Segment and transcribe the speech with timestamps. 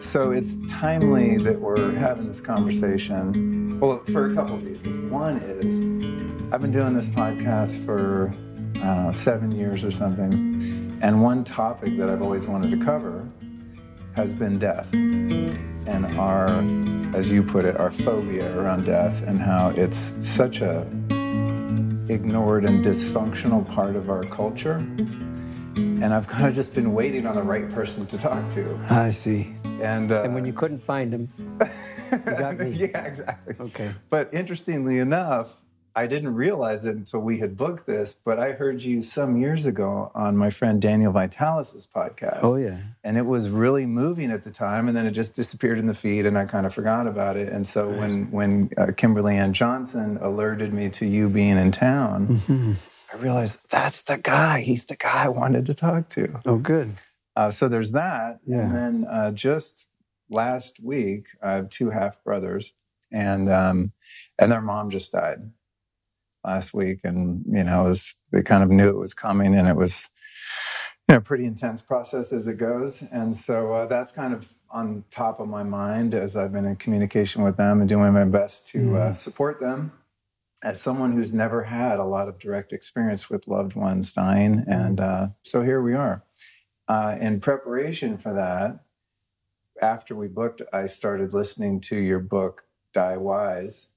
[0.00, 3.78] So it's timely that we're having this conversation.
[3.78, 4.98] Well, for a couple of reasons.
[5.10, 5.80] One is
[6.52, 8.32] I've been doing this podcast for,
[8.76, 10.98] I don't know, seven years or something.
[11.02, 13.28] And one topic that I've always wanted to cover
[14.16, 16.48] has been death and our,
[17.14, 20.86] as you put it, our phobia around death and how it's such a
[22.08, 24.76] ignored and dysfunctional part of our culture.
[25.76, 28.78] And I've kind of just been waiting on the right person to talk to.
[28.88, 29.54] I see.
[29.82, 31.28] And, uh, And when you couldn't find him,
[32.10, 32.70] you got me.
[32.70, 33.54] yeah, exactly.
[33.60, 33.94] Okay.
[34.10, 35.48] But interestingly enough,
[35.98, 39.66] I didn't realize it until we had booked this, but I heard you some years
[39.66, 42.38] ago on my friend Daniel Vitalis's podcast.
[42.40, 42.78] Oh, yeah.
[43.02, 45.94] And it was really moving at the time, and then it just disappeared in the
[45.94, 47.48] feed, and I kind of forgot about it.
[47.48, 52.28] And so when when uh, Kimberly Ann Johnson alerted me to you being in town,
[52.28, 52.72] Mm-hmm.
[53.12, 54.60] I realized that's the guy.
[54.60, 56.40] He's the guy I wanted to talk to.
[56.46, 56.92] Oh, good.
[57.34, 58.38] Uh, so there's that.
[58.46, 58.60] Yeah.
[58.60, 59.86] And then uh, just
[60.30, 62.72] last week, I have two half brothers,
[63.10, 63.92] and um,
[64.38, 65.50] and their mom just died
[66.48, 69.68] last week, and you know, it was they kind of knew it was coming, and
[69.68, 70.08] it was
[71.08, 75.04] you know pretty intense process as it goes, and so uh, that's kind of on
[75.10, 78.66] top of my mind as I've been in communication with them and doing my best
[78.68, 79.92] to uh, support them.
[80.62, 85.00] As someone who's never had a lot of direct experience with loved ones dying, and
[85.00, 86.24] uh, so here we are
[86.88, 88.80] uh, in preparation for that,
[89.80, 93.88] after we booked, I started listening to your book, Die Wise.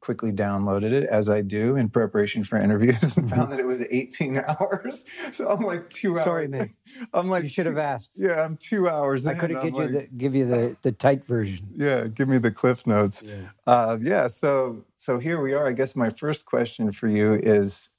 [0.00, 3.80] Quickly downloaded it as I do in preparation for interviews and found that it was
[3.80, 5.04] 18 hours.
[5.32, 6.24] So I'm like two hours.
[6.24, 6.72] Sorry, man.
[7.12, 8.12] I'm like, You should have asked.
[8.16, 9.26] Yeah, I'm two hours.
[9.26, 11.68] I could have give you the give you the, the tight version.
[11.74, 13.22] Yeah, give me the cliff notes.
[13.22, 13.34] Yeah.
[13.66, 15.66] Uh, yeah, so so here we are.
[15.66, 17.90] I guess my first question for you is,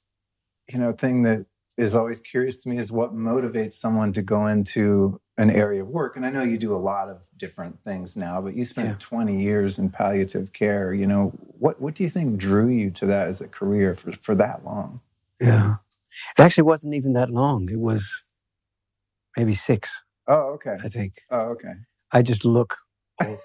[0.72, 1.46] you know, thing that
[1.80, 5.88] is always curious to me is what motivates someone to go into an area of
[5.88, 6.16] work.
[6.16, 8.96] And I know you do a lot of different things now, but you spent Yeah.
[8.98, 10.92] 20 years in palliative care.
[10.94, 14.12] You know, what what do you think drew you to that as a career for,
[14.20, 15.00] for that long?
[15.40, 15.76] Yeah.
[16.36, 17.68] It actually wasn't even that long.
[17.70, 18.24] It was
[19.36, 20.76] maybe six, Oh, okay.
[20.84, 21.22] I think.
[21.30, 21.74] Oh, okay.
[22.12, 22.76] I just look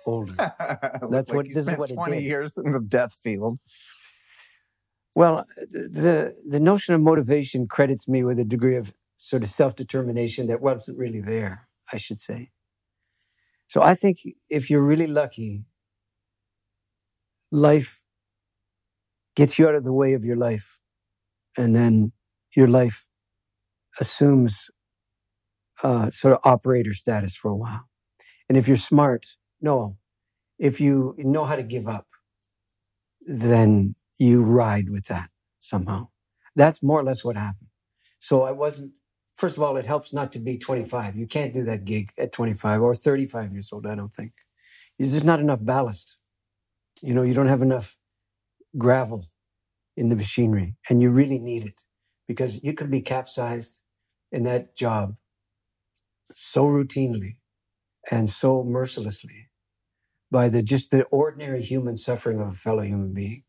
[0.05, 0.33] older.
[1.09, 2.23] That's what- you this is what it 20 did.
[2.23, 3.59] years in the death field.
[5.15, 9.75] Well, the the notion of motivation credits me with a degree of sort of self
[9.75, 12.51] determination that wasn't really there, I should say.
[13.67, 15.65] So I think if you're really lucky,
[17.51, 18.03] life
[19.35, 20.79] gets you out of the way of your life,
[21.57, 22.13] and then
[22.55, 23.05] your life
[23.99, 24.69] assumes
[25.83, 27.87] uh, sort of operator status for a while.
[28.49, 29.25] And if you're smart,
[29.61, 29.97] no,
[30.59, 32.07] if you know how to give up,
[33.27, 36.09] then you ride with that somehow.
[36.55, 37.69] That's more or less what happened.
[38.19, 38.93] So I wasn't,
[39.35, 41.17] first of all, it helps not to be 25.
[41.17, 44.33] You can't do that gig at 25 or 35 years old, I don't think.
[44.99, 46.17] There's just not enough ballast.
[47.01, 47.97] You know, you don't have enough
[48.77, 49.25] gravel
[49.97, 51.81] in the machinery, and you really need it
[52.27, 53.81] because you could be capsized
[54.31, 55.15] in that job
[56.35, 57.37] so routinely
[58.11, 59.49] and so mercilessly
[60.31, 63.44] by the just the ordinary human suffering of a fellow human being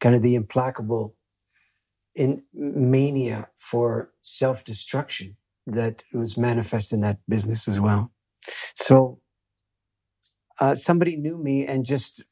[0.00, 1.14] kind of the implacable
[2.14, 8.12] in mania for self-destruction that was manifest in that business as well.
[8.74, 9.20] So
[10.60, 12.22] uh, somebody knew me and just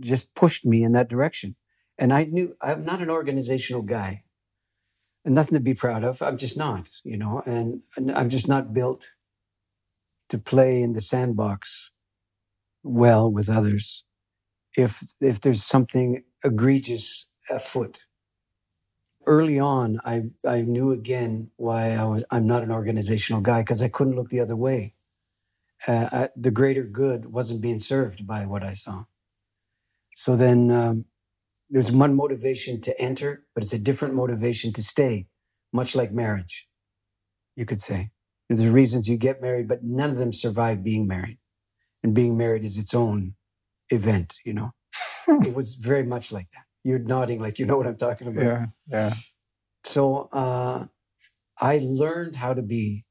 [0.00, 1.56] just pushed me in that direction.
[1.98, 4.24] And i knew i'm not an organizational guy.
[5.24, 6.20] And nothing to be proud of.
[6.22, 9.08] I'm just not you know and, and i'm just not built
[10.30, 11.90] to play in the sandbox
[12.82, 14.04] well with others.
[14.76, 18.04] If if there's something egregious afoot.
[19.26, 23.82] Early on, I I knew again why I was I'm not an organizational guy because
[23.82, 24.94] I couldn't look the other way.
[25.86, 29.04] Uh, I, the greater good wasn't being served by what I saw.
[30.16, 31.06] So then um,
[31.70, 35.26] there's one motivation to enter, but it's a different motivation to stay,
[35.72, 36.68] much like marriage,
[37.56, 38.10] you could say.
[38.48, 41.38] There's reasons you get married, but none of them survive being married.
[42.02, 43.34] And being married is its own
[43.90, 44.72] event, you know.
[45.28, 46.64] It was very much like that.
[46.82, 48.44] You're nodding like you know what I'm talking about.
[48.44, 49.14] Yeah, yeah.
[49.84, 50.86] So uh,
[51.58, 53.04] I learned how to be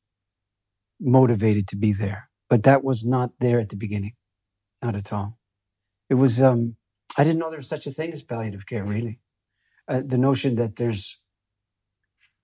[1.00, 4.14] motivated to be there, but that was not there at the beginning,
[4.82, 5.40] not at all.
[6.10, 6.76] It was um,
[7.18, 8.84] I didn't know there was such a thing as palliative care.
[8.84, 9.20] Really,
[9.88, 11.22] uh, the notion that there's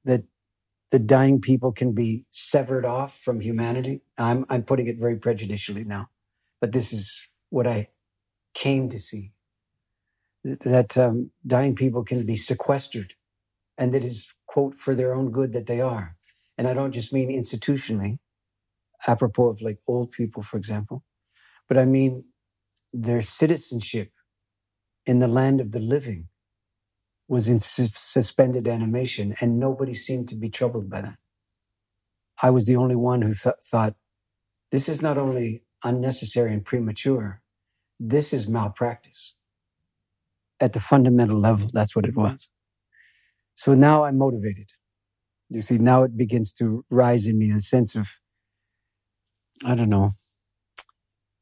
[0.06, 0.24] that
[0.92, 4.01] the dying people can be severed off from humanity.
[4.18, 6.10] I'm I'm putting it very prejudicially now,
[6.60, 7.89] but this is what I
[8.54, 9.31] came to see
[10.44, 13.13] that um, dying people can be sequestered
[13.77, 16.18] and that is, quote, for their own good that they are.
[16.57, 18.19] And I don't just mean institutionally,
[19.07, 21.03] apropos of like old people, for example,
[21.68, 22.25] but I mean
[22.94, 24.12] their citizenship
[25.06, 26.30] in the land of the living
[27.27, 31.18] was in su- suspended animation, and nobody seemed to be troubled by that.
[32.42, 33.95] I was the only one who th- thought,
[34.71, 37.42] this is not only unnecessary and premature,
[38.00, 39.35] this is malpractice.
[40.59, 42.50] At the fundamental level, that's what it was.
[43.56, 44.71] So now I'm motivated.
[45.50, 48.07] You see, now it begins to rise in me a sense of,
[49.65, 50.11] I don't know,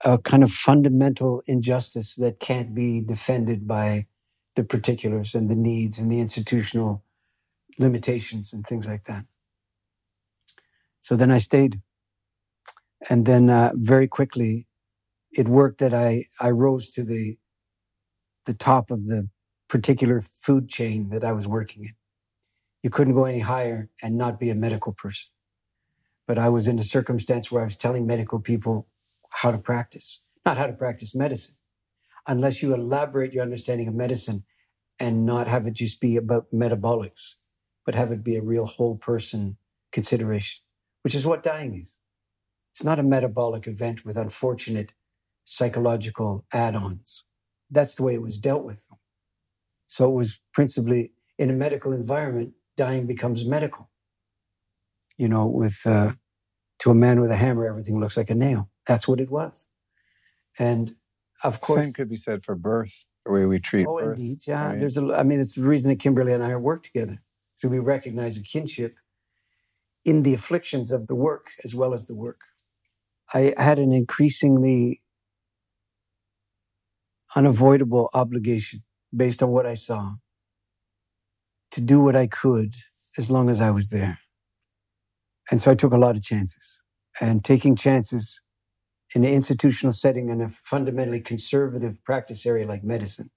[0.06, 4.06] a kind of fundamental injustice that can't be defended by
[4.56, 7.04] the particulars and the needs and the institutional
[7.80, 9.26] limitations and things like that.
[11.02, 11.82] So then I stayed.
[13.10, 14.68] And then uh, very quickly,
[15.32, 17.38] it worked that I, I rose to the,
[18.48, 19.30] the top of the
[19.70, 21.94] particular food chain that I was working in.
[22.82, 25.30] You couldn't go any higher and not be a medical person.
[26.26, 28.88] But I was in a circumstance where I was telling medical people
[29.30, 31.56] how to practice, not how to practice medicine,
[32.26, 34.46] unless you elaborate your understanding of medicine
[35.00, 37.36] and not have it just be about metabolics,
[37.86, 39.58] but have it be a real whole person
[39.92, 40.62] consideration,
[41.04, 41.94] which is what dying is.
[42.72, 44.92] It's not a metabolic event with unfortunate
[45.44, 47.24] psychological add ons.
[47.70, 48.88] That's the way it was dealt with.
[49.88, 53.90] So it was principally in a medical environment, dying becomes medical.
[55.18, 56.14] You know, with uh,
[56.80, 58.70] to a man with a hammer, everything looks like a nail.
[58.86, 59.66] That's what it was.
[60.60, 60.96] And
[61.44, 64.18] of course, same could be said for birth the way we treat oh, birth.
[64.18, 64.68] indeed, yeah.
[64.68, 64.80] right?
[64.80, 65.14] There's a.
[65.16, 67.22] I mean, it's the reason that Kimberly and I work together.
[67.58, 68.98] So we recognize a kinship
[70.06, 72.42] in the afflictions of the work as well as the work.
[73.34, 75.02] I had an increasingly
[77.38, 78.84] unavoidable obligation
[79.16, 80.16] based on what I saw
[81.70, 82.76] to do what I could
[83.16, 84.18] as long as I was there.
[85.52, 86.80] And so I took a lot of chances.
[87.22, 88.42] And taking chances
[89.14, 93.30] in an institutional setting in a fundamentally conservative practice area like medicine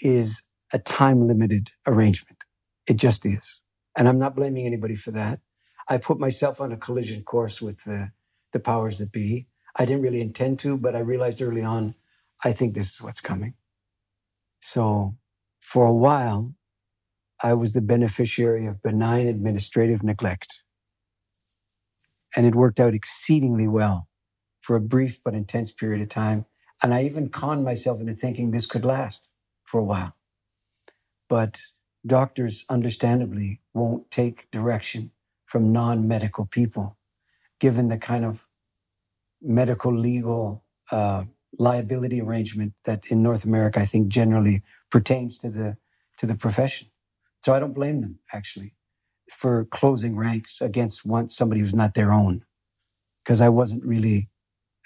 [0.00, 2.44] is a time limited arrangement.
[2.86, 3.62] It just is.
[3.96, 5.40] And I'm not blaming anybody for that.
[5.88, 8.10] I put myself on a collision course with the,
[8.52, 9.46] the powers that be.
[9.76, 11.94] I didn't really intend to, but I realized early on,
[12.44, 13.54] I think this is what's coming.
[14.60, 15.16] So
[15.60, 16.54] for a while,
[17.42, 20.62] I was the beneficiary of benign administrative neglect.
[22.36, 24.08] And it worked out exceedingly well
[24.60, 26.46] for a brief but intense period of time.
[26.82, 29.30] And I even conned myself into thinking this could last
[29.62, 30.14] for a while.
[31.28, 31.60] But
[32.06, 35.12] doctors, understandably, won't take direction
[35.46, 36.96] from non medical people,
[37.58, 38.46] given the kind of
[39.40, 41.24] medical legal uh,
[41.58, 45.76] liability arrangement that in North America, I think generally pertains to the,
[46.18, 46.88] to the profession.
[47.42, 48.74] So I don't blame them, actually,
[49.30, 52.44] for closing ranks against one, somebody who's not their own,
[53.22, 54.28] because I wasn't really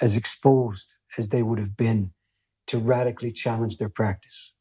[0.01, 2.13] as exposed as they would have been
[2.67, 4.53] to radically challenge their practice.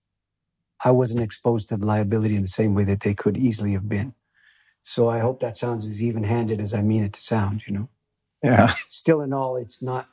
[0.84, 3.90] I wasn't exposed to the liability in the same way that they could easily have
[3.90, 4.14] been.
[4.84, 7.74] So I hope that sounds as even handed as I mean it to sound, you
[7.74, 7.90] know?
[8.44, 8.74] Yeah.
[8.88, 10.08] Still, in all, it's not,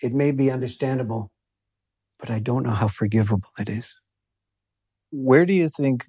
[0.00, 1.30] it may be understandable,
[2.24, 4.00] but I don't know how forgivable it is.
[5.12, 6.06] Where do you think,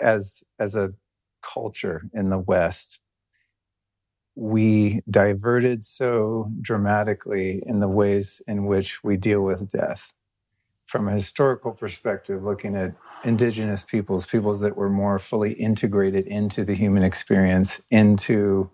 [0.00, 0.90] as as a
[1.40, 2.98] culture in the West,
[4.34, 10.12] we diverted so dramatically in the ways in which we deal with death?
[10.86, 16.64] From a historical perspective, looking at indigenous peoples, peoples that were more fully integrated into
[16.64, 18.68] the human experience, into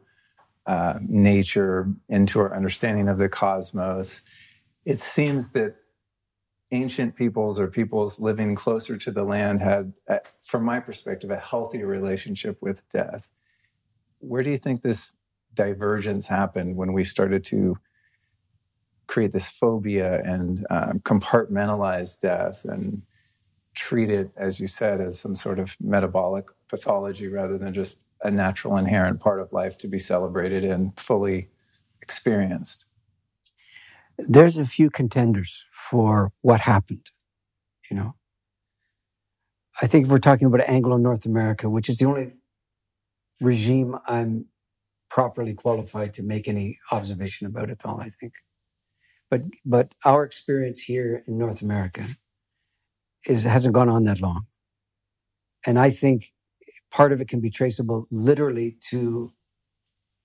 [0.66, 4.22] uh, nature, into our understanding of the cosmos,
[4.86, 5.76] it seems that
[6.70, 11.38] ancient peoples or peoples living closer to the land had, uh, from my perspective, a
[11.38, 13.26] healthier relationship with death.
[14.18, 15.16] Where do you think this
[15.54, 17.78] divergence happened when we started to
[19.06, 23.02] create this phobia and um, compartmentalize death and
[23.74, 28.30] treat it, as you said, as some sort of metabolic pathology rather than just a
[28.30, 31.48] natural inherent part of life to be celebrated and fully
[32.02, 32.84] experienced?
[34.18, 37.10] There's a few contenders for what happened,
[37.90, 38.14] you know.
[39.80, 42.32] I think if we're talking about Anglo North America, which is the only
[43.40, 44.46] regime I'm
[45.10, 48.34] properly qualified to make any observation about at all, I think.
[49.30, 52.06] But but our experience here in North America
[53.26, 54.46] is hasn't gone on that long.
[55.66, 56.32] And I think
[56.90, 59.32] part of it can be traceable literally to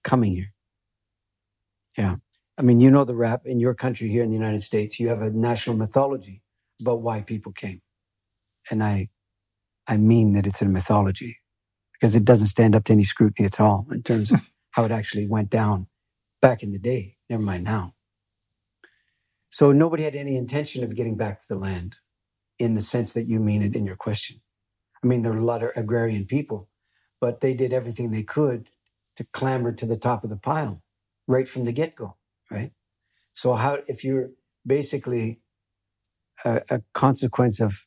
[0.03, 0.53] coming here.
[1.97, 2.17] Yeah.
[2.57, 5.09] I mean, you know the rap in your country here in the United States, you
[5.09, 6.43] have a national mythology
[6.81, 7.81] about why people came.
[8.71, 9.09] And I
[9.87, 11.39] I mean that it's a mythology
[11.93, 14.91] because it doesn't stand up to any scrutiny at all in terms of how it
[14.91, 15.87] actually went down
[16.41, 17.17] back in the day.
[17.29, 17.95] Never mind now.
[19.51, 21.97] So nobody had any intention of getting back to the land
[22.59, 24.41] in the sense that you mean it in your question.
[25.03, 26.69] I mean, there were a lot of agrarian people,
[27.21, 28.69] but they did everything they could
[29.17, 30.83] to clamber to the top of the pile
[31.27, 32.17] right from the get go,
[32.53, 32.71] right?
[33.33, 34.31] So, how, if you're
[34.65, 35.41] basically
[36.45, 37.85] a, a consequence of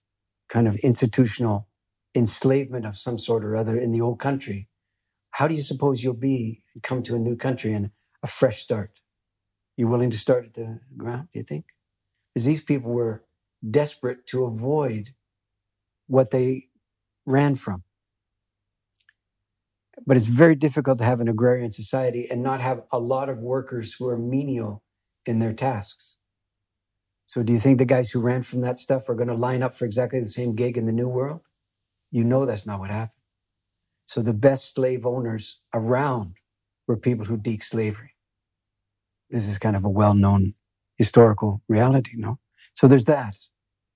[0.49, 1.69] kind of institutional
[2.15, 4.69] enslavement of some sort or other in the old country,
[5.33, 7.91] how do you suppose you'll be come to a new country and
[8.23, 9.01] a fresh start?
[9.77, 11.67] You willing to start at the ground, do you think?
[12.35, 13.25] Because these people were
[13.69, 15.11] desperate to avoid
[16.07, 16.69] what they
[17.27, 17.85] ran from.
[20.05, 23.39] But it's very difficult to have an agrarian society and not have a lot of
[23.39, 24.83] workers who are menial
[25.25, 26.17] in their tasks.
[27.27, 29.63] So, do you think the guys who ran from that stuff are going to line
[29.63, 31.41] up for exactly the same gig in the new world?
[32.13, 33.21] You know that's not what happened.
[34.07, 36.37] So, the best slave owners around
[36.89, 38.15] were people who deek slavery.
[39.31, 40.55] This is kind of a well known
[40.97, 42.39] historical reality, no?
[42.75, 43.37] So, there's that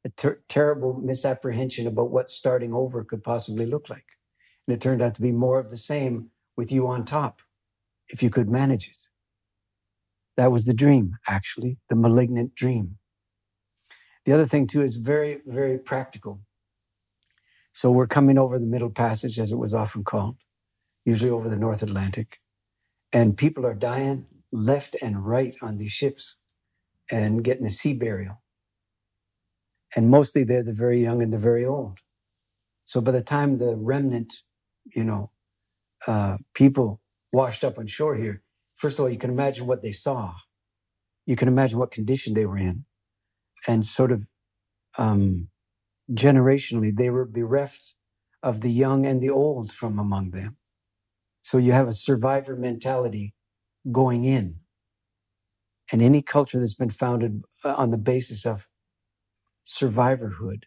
[0.04, 4.06] a ter- terrible misapprehension about what starting over could possibly look like.
[4.70, 7.42] And it turned out to be more of the same with you on top,
[8.08, 8.98] if you could manage it.
[10.36, 12.98] That was the dream, actually, the malignant dream.
[14.24, 16.42] The other thing, too, is very, very practical.
[17.72, 20.36] So we're coming over the Middle Passage, as it was often called,
[21.04, 22.38] usually over the North Atlantic.
[23.12, 26.36] And people are dying left and right on these ships
[27.10, 28.40] and getting a sea burial.
[29.96, 31.98] And mostly they're the very young and the very old.
[32.84, 34.32] So by the time the remnant,
[34.84, 35.30] you know,
[36.06, 37.00] uh, people
[37.32, 38.42] washed up on shore here,
[38.74, 40.34] first of all, you can imagine what they saw.
[41.26, 42.84] You can imagine what condition they were in.
[43.66, 44.26] And sort of
[44.96, 45.48] um,
[46.10, 47.94] generationally, they were bereft
[48.42, 50.56] of the young and the old from among them.
[51.42, 53.34] So you have a survivor mentality
[53.90, 54.56] going in.
[55.92, 58.68] And any culture that's been founded uh, on the basis of
[59.66, 60.64] survivorhood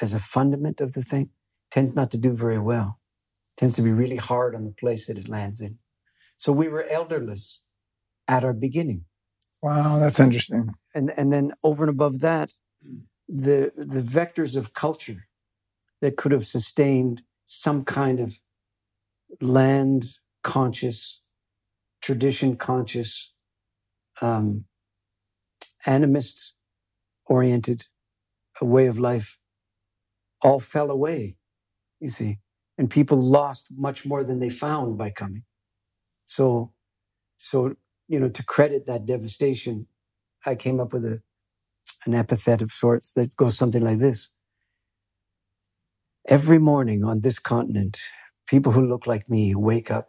[0.00, 1.30] as a fundament of the thing
[1.70, 2.98] tends not to do very well,
[3.56, 5.78] tends to be really hard on the place that it lands in.
[6.38, 7.62] So we were elderless
[8.28, 9.04] at our beginning.
[9.62, 10.74] Wow, that's interesting.
[10.94, 12.54] And and then over and above that,
[13.28, 15.28] the the vectors of culture
[16.02, 18.38] that could have sustained some kind of
[19.40, 20.04] land
[20.44, 21.22] conscious,
[22.02, 23.34] tradition conscious,
[24.22, 24.66] um,
[25.86, 26.52] animist
[27.26, 27.86] oriented
[28.62, 29.38] way of life
[30.42, 31.36] all fell away,
[32.00, 32.38] you see,
[32.78, 35.44] and people lost much more than they found by coming.
[36.26, 36.72] So,
[37.38, 37.76] so,
[38.08, 39.88] you know, to credit that devastation,
[40.46, 41.22] I came up with a,
[42.06, 44.30] an epithet of sorts that goes something like this.
[46.28, 47.98] Every morning on this continent,
[48.48, 50.08] people who look like me wake up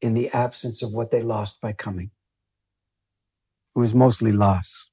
[0.00, 2.10] in the absence of what they lost by coming.
[3.76, 4.88] It was mostly loss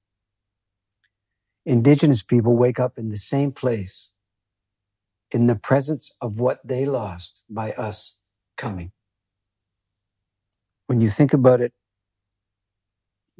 [1.65, 4.11] indigenous people wake up in the same place
[5.33, 8.19] in the presence of what they lost by us
[8.55, 8.91] coming.
[10.87, 11.73] When you think about it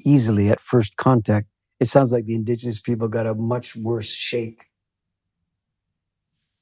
[0.03, 1.47] easily at first contact,
[1.79, 4.63] it sounds like the indigenous people got a much worse shake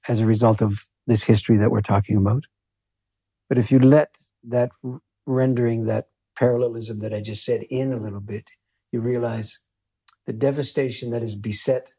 [0.07, 2.45] as a result of this history that we're talking about.
[3.47, 4.71] But if you let that
[5.25, 6.07] rendering, that
[6.37, 8.49] parallelism that I just said in a little bit,
[8.91, 9.59] you realize
[10.25, 11.89] the devastation that has beset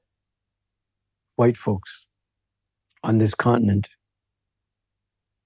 [1.37, 2.07] white folks
[3.03, 3.89] on this continent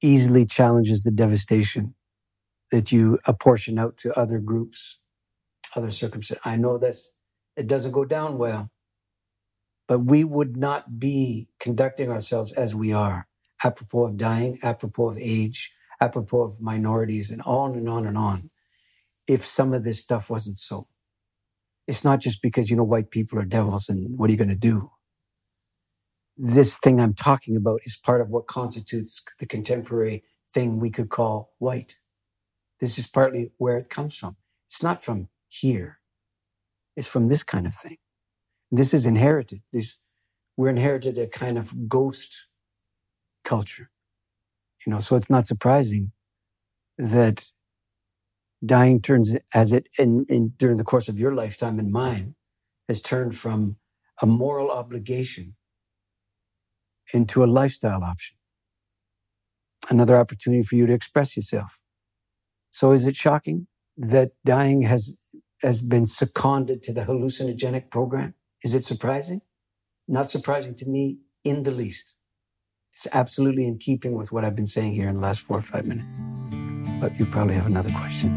[0.03, 1.95] easily challenges the devastation
[2.71, 5.03] that you apportion out to other groups,
[5.75, 6.43] other circumstances.
[6.45, 7.13] I know this,
[7.57, 8.71] it doesn't go down well,
[9.89, 13.29] but we would not be conducting ourselves as we are,
[13.65, 18.51] apropos of dying, apropos of age, apropos of minorities, and on and on and on,
[19.27, 20.87] if some of this stuff wasn't so
[21.87, 24.49] it's not just because, you know, white people are devils and what are you going
[24.49, 24.91] to do?
[26.37, 31.09] This thing I'm talking about is part of what constitutes the contemporary thing we could
[31.11, 31.97] call white.
[32.81, 34.37] This is partly where it comes from.
[34.69, 36.01] It's not from here.
[36.97, 37.99] It's from this kind of thing.
[38.71, 39.63] This is inherited.
[39.73, 39.99] This,
[40.57, 42.47] we're inherited a kind of ghost
[43.45, 43.91] culture.
[44.87, 46.13] You know, so it's not surprising
[46.99, 47.47] that
[48.65, 52.35] dying turns as it in, in during the course of your lifetime and mine
[52.89, 53.77] has turned from
[54.23, 55.55] a moral obligation
[57.13, 58.37] into a lifestyle option
[59.91, 61.81] another opportunity for you to express yourself
[62.71, 65.17] so is it shocking that dying has
[65.63, 69.41] has been seconded to the hallucinogenic program is it surprising
[70.09, 72.15] not surprising to me in the least
[72.93, 75.63] It's absolutely in keeping with what I've been saying here in the last four or
[75.63, 76.19] five minutes.
[77.01, 78.33] But you probably have another question.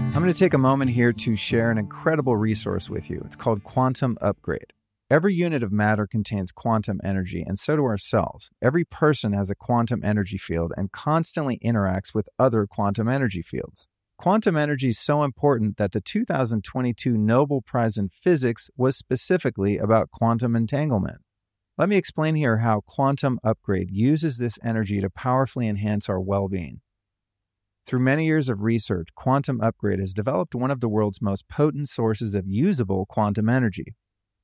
[0.00, 3.22] I'm going to take a moment here to share an incredible resource with you.
[3.26, 4.72] It's called Quantum Upgrade.
[5.12, 8.48] Every unit of matter contains quantum energy, and so do our cells.
[8.62, 13.88] Every person has a quantum energy field and constantly interacts with other quantum energy fields.
[14.16, 20.10] Quantum energy is so important that the 2022 Nobel Prize in Physics was specifically about
[20.10, 21.18] quantum entanglement.
[21.76, 26.48] Let me explain here how Quantum Upgrade uses this energy to powerfully enhance our well
[26.48, 26.80] being.
[27.84, 31.90] Through many years of research, Quantum Upgrade has developed one of the world's most potent
[31.90, 33.94] sources of usable quantum energy.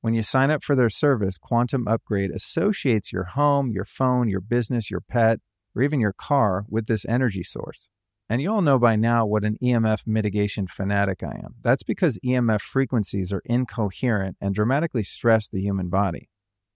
[0.01, 4.39] When you sign up for their service, Quantum Upgrade associates your home, your phone, your
[4.39, 5.39] business, your pet,
[5.75, 7.89] or even your car with this energy source.
[8.29, 11.55] And you all know by now what an EMF mitigation fanatic I am.
[11.61, 16.29] That's because EMF frequencies are incoherent and dramatically stress the human body.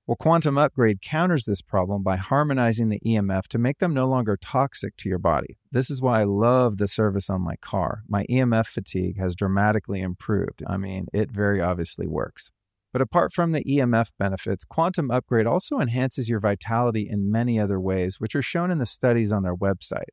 [0.05, 4.35] Well, Quantum Upgrade counters this problem by harmonizing the EMF to make them no longer
[4.35, 5.57] toxic to your body.
[5.71, 8.01] This is why I love the service on my car.
[8.09, 10.61] My EMF fatigue has dramatically improved.
[10.67, 12.51] I mean, it very obviously works.
[12.93, 17.79] But apart from the EMF benefits, Quantum Upgrade also enhances your vitality in many other
[17.79, 20.11] ways, which are shown in the studies on their website.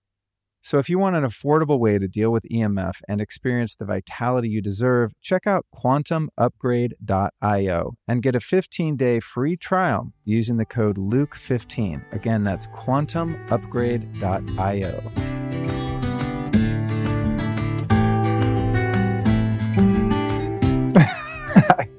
[0.63, 4.49] So if you want an affordable way to deal with EMF and experience the vitality
[4.49, 12.13] you deserve, check out quantumupgrade.io and get a 15-day free trial using the code LUKE15.
[12.13, 15.30] Again, that's quantumupgrade.io.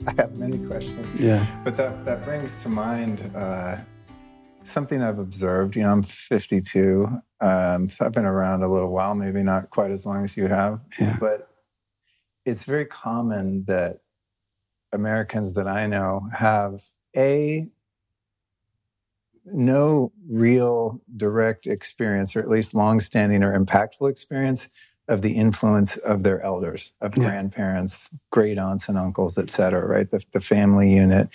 [0.08, 1.14] I have many questions.
[1.20, 1.46] Yeah.
[1.64, 3.78] But that, that brings to mind uh,
[4.64, 5.76] something I've observed.
[5.76, 9.92] You know, I'm 52, um, so I've been around a little while, maybe not quite
[9.92, 10.80] as long as you have.
[11.00, 11.18] Yeah.
[11.20, 11.50] But
[12.46, 14.00] it's very common that
[14.92, 16.84] Americans that I know have
[17.16, 17.70] a
[19.46, 24.70] no real direct experience, or at least long-standing or impactful experience
[25.12, 27.26] of the influence of their elders, of Yeah.
[27.26, 30.10] grandparents, great aunts and uncles, et cetera, right?
[30.10, 31.30] The, the family unit.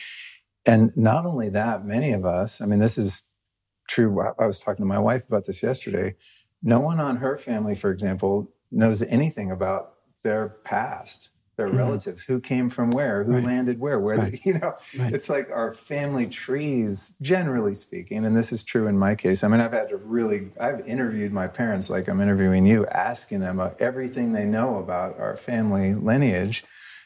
[0.64, 3.22] And not only that, many of us, I mean, this is
[3.88, 4.20] true.
[4.20, 6.16] I- I was talking to my wife about this yesterday.
[6.62, 11.76] No one on her family, for example, knows anything about their past, their Mhm.
[11.78, 13.44] relatives, who came from where, who Right.
[13.44, 14.32] landed where, where, Right.
[14.32, 15.12] they, you know, Right.
[15.14, 19.42] it's like our family trees, generally speaking, and this is true in my case.
[19.42, 23.40] I mean, I've had to really, I've interviewed my parents like I'm interviewing you, asking
[23.40, 26.64] them uh, everything they know about our family lineage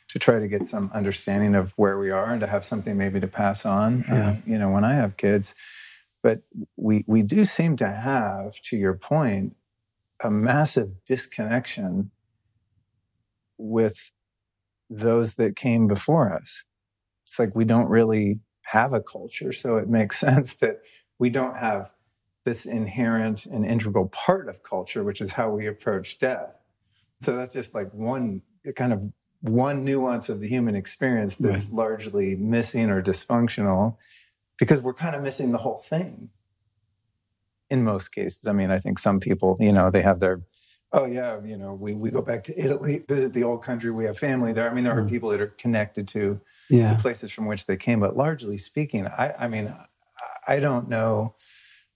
[0.08, 3.20] to try to get some understanding of where we are and to have something maybe
[3.20, 4.36] to pass on, uh, Yeah.
[4.44, 5.54] you know, when I have kids.
[6.22, 6.42] But
[6.76, 9.54] we, we do seem to have, to your point,
[10.22, 12.10] a massive disconnection
[13.56, 14.10] with
[14.90, 16.64] those that came before us.
[17.24, 19.52] It's like we don't really have a culture.
[19.52, 20.80] So it makes sense that
[21.18, 21.92] we don't have
[22.44, 26.56] this inherent and integral part of culture, which is how we approach death.
[27.20, 28.42] So that's just like one
[28.74, 33.96] kind of one nuance of the human experience that's largely missing or dysfunctional
[34.58, 36.28] because we're kind of missing the whole thing
[37.70, 38.46] in most cases.
[38.46, 40.42] I mean, I think some people, you know, they have their
[40.92, 44.04] oh yeah, you know, we, we go back to Italy, visit the old country, we
[44.04, 44.68] have family there.
[44.70, 45.08] I mean, there are Mm.
[45.08, 46.94] people that are connected to Yeah.
[46.94, 49.72] the places from which they came, but largely speaking, I, I mean,
[50.48, 51.34] I don't know,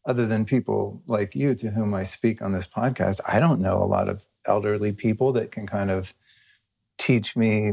[0.07, 3.83] other than people like you to whom I speak on this podcast, I don't know
[3.83, 6.15] a lot of elderly people that can kind of
[6.99, 7.73] teach me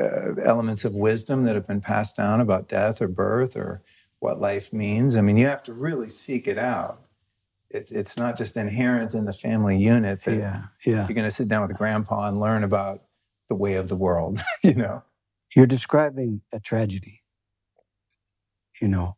[0.00, 3.82] uh, elements of wisdom that have been passed down about death or birth or
[4.18, 5.16] what life means.
[5.16, 7.02] I mean, you have to really seek it out.
[7.70, 10.62] It's it's not just inherent in the family unit that Yeah.
[10.84, 11.06] Yeah.
[11.08, 13.02] you're going to sit down with grandpa and learn about
[13.48, 14.40] the way of the world.
[14.62, 15.02] you know,
[15.54, 17.22] You're describing a tragedy,
[18.80, 19.16] you know,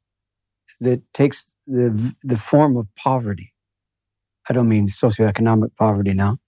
[0.80, 3.54] that takes the, the form of poverty.
[4.48, 6.38] I don't mean socioeconomic poverty now.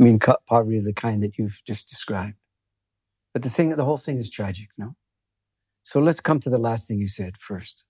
[0.00, 2.36] I mean poverty of the kind that you've just described.
[3.32, 4.94] But the thing, the whole thing is tragic, no?
[5.84, 7.84] So let's come to the last thing you said first.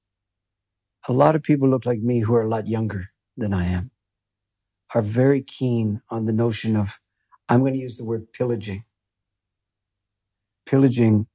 [1.09, 3.93] A lot of people look like me who are a lot younger than I am,
[4.95, 7.01] are very keen on the notion of,
[7.49, 8.85] I'm going to use the word pillaging.
[10.67, 11.29] Pillaging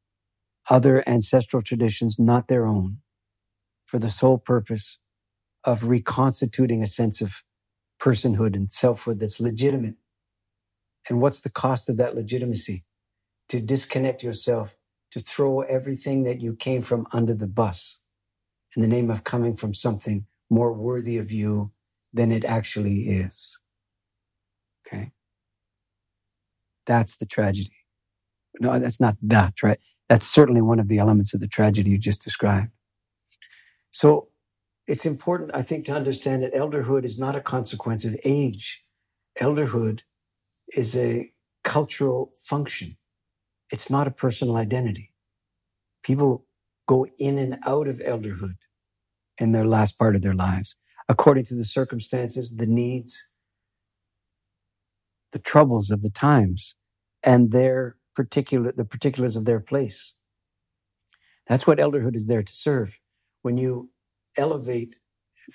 [0.69, 2.99] other ancestral traditions, not their own,
[3.85, 4.99] for the sole purpose
[5.63, 7.43] of reconstituting a sense of
[8.01, 9.95] personhood and selfhood that's legitimate.
[11.09, 12.85] And what's the cost of that legitimacy?
[13.49, 14.77] To disconnect yourself,
[15.11, 17.99] to throw everything that you came from under the bus
[18.75, 21.71] in the name of coming from something more worthy of you
[22.13, 23.60] than it actually is.
[24.88, 25.12] Okay.
[26.86, 27.76] That's the tragedy.
[28.60, 29.80] No, that's not that, right?
[30.10, 32.69] That's certainly one of the elements of the tragedy you just described.
[33.91, 34.30] So
[34.88, 38.84] it's important, I think, to understand that elderhood is not a consequence of age.
[39.41, 40.02] Elderhood
[40.76, 41.32] is a
[41.63, 42.97] cultural function.
[43.71, 45.13] It's not a personal identity.
[46.04, 46.45] People
[46.88, 48.58] go in and out of elderhood
[49.38, 50.76] in their last part of their lives,
[51.13, 53.28] according to the circumstances, the needs,
[55.32, 56.73] the troubles of the times,
[57.21, 60.15] and their particular the particulars of their place.
[61.47, 62.97] That's what elderhood is there to serve.
[63.43, 63.91] When you
[64.36, 64.95] elevate,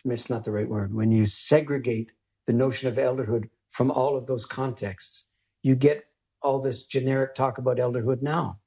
[0.04, 2.12] it's not the right word, when you segregate
[2.46, 5.26] the notion of elderhood from all of those contexts,
[5.64, 6.04] you get
[6.40, 8.60] all this generic talk about elderhood now.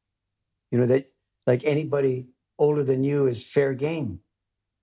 [0.71, 1.05] You know, that
[1.47, 2.27] like anybody
[2.59, 4.19] older than you is fair game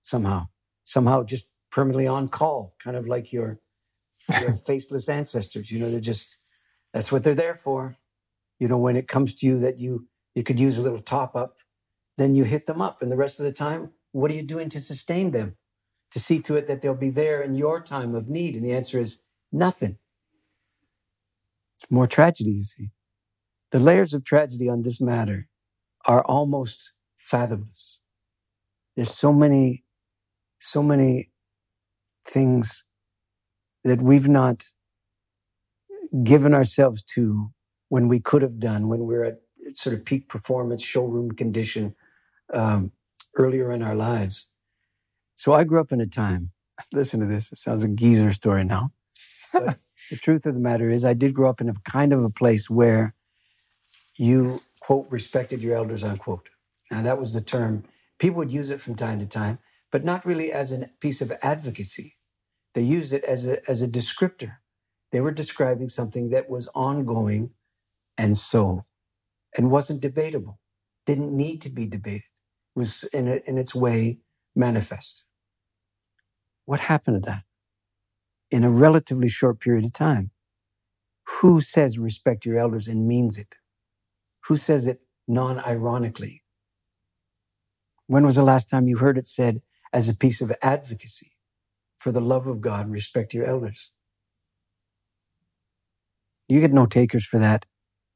[0.01, 0.47] somehow,
[0.83, 3.59] somehow just permanently on call, kind of like your,
[4.41, 5.71] your faceless ancestors.
[5.71, 6.37] You know, they're just,
[6.93, 7.97] that's what they're there for.
[8.59, 11.35] You know, when it comes to you that you, you could use a little top
[11.35, 11.57] up,
[12.17, 13.01] then you hit them up.
[13.01, 15.55] And the rest of the time, what are you doing to sustain them?
[16.11, 18.55] To see to it that they'll be there in your time of need?
[18.55, 19.19] And the answer is
[19.51, 19.97] nothing.
[21.77, 22.89] It's more tragedy, you see.
[23.71, 25.47] The layers of tragedy on this matter
[26.05, 27.99] are almost fathomless.
[28.95, 29.83] There's so many,
[30.59, 31.28] so many
[32.29, 32.83] things
[33.83, 34.65] that we've not
[36.23, 37.51] given ourselves to
[37.89, 39.41] when we could have done, when we're at
[39.73, 41.95] sort of peak performance, showroom condition
[42.53, 42.91] um,
[43.35, 44.49] earlier in our lives.
[45.35, 46.51] So I grew up in a time,
[46.93, 48.91] listen to this, it sounds like a geezer story now.
[49.53, 49.77] But
[50.09, 52.29] the truth of the matter is, I did grow up in a kind of a
[52.29, 53.15] place where
[54.17, 56.49] you, quote, respected your elders, unquote.
[56.91, 57.85] Now, that was the term.
[58.19, 59.59] People would use it from time to time,
[59.91, 62.15] but not really as a piece of advocacy.
[62.75, 64.57] They used it as a, as a descriptor.
[65.11, 67.51] They were describing something that was ongoing
[68.17, 68.85] and so,
[69.57, 70.59] and wasn't debatable,
[71.05, 72.27] didn't need to be debated,
[72.75, 74.19] was in, a, in its way
[74.55, 75.25] manifest.
[76.65, 77.43] What happened to that?
[78.51, 80.31] In a relatively short period of time.
[81.41, 83.55] Who says respect your elders and means it?
[84.47, 86.43] Who says it non ironically?
[88.07, 89.61] When was the last time you heard it said
[89.93, 91.28] as a piece of advocacy
[91.99, 93.93] for the love of God, respect your elders?
[96.49, 97.65] You get no takers for that,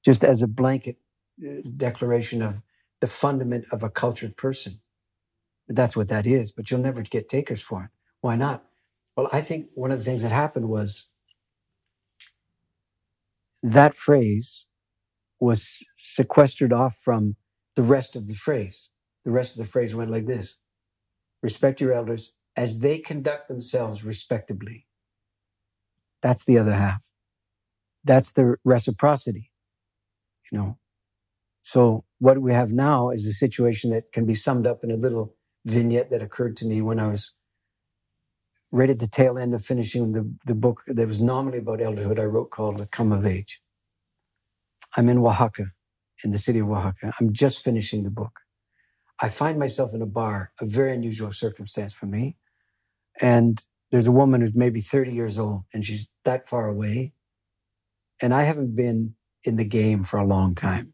[0.05, 0.97] just as a blanket
[1.45, 2.63] uh, declaration of
[3.01, 4.81] the fundament of a cultured person.
[5.69, 7.89] That's what that is, but you'll never get takers for it.
[8.21, 8.65] Why not?
[9.17, 11.09] Well, I think one of the things that happened was
[13.63, 14.67] that phrase
[15.41, 17.37] was sequestered off from
[17.75, 18.89] the rest of the phrase.
[19.25, 20.57] The rest of the phrase went like this
[21.43, 24.87] Respect your elders as they conduct themselves respectably.
[26.21, 27.01] That's the other half.
[28.03, 29.51] That's the reciprocity,
[30.51, 30.77] you know.
[31.61, 34.97] So what we have now is a situation that can be summed up in a
[34.97, 35.35] little
[35.65, 37.35] vignette that occurred to me when I was
[38.71, 42.19] right at the tail end of finishing the, the book that was nominally about elderhood
[42.19, 43.61] I wrote called The Come of Age.
[44.97, 45.71] I'm in Oaxaca,
[46.23, 47.13] in the city of Oaxaca.
[47.19, 48.41] I'm just finishing the book.
[49.19, 52.37] I find myself in a bar, a very unusual circumstance for me.
[53.21, 57.13] And there's a woman who's maybe 30 years old and she's that far away.
[58.21, 60.93] And I haven't been in the game for a long time.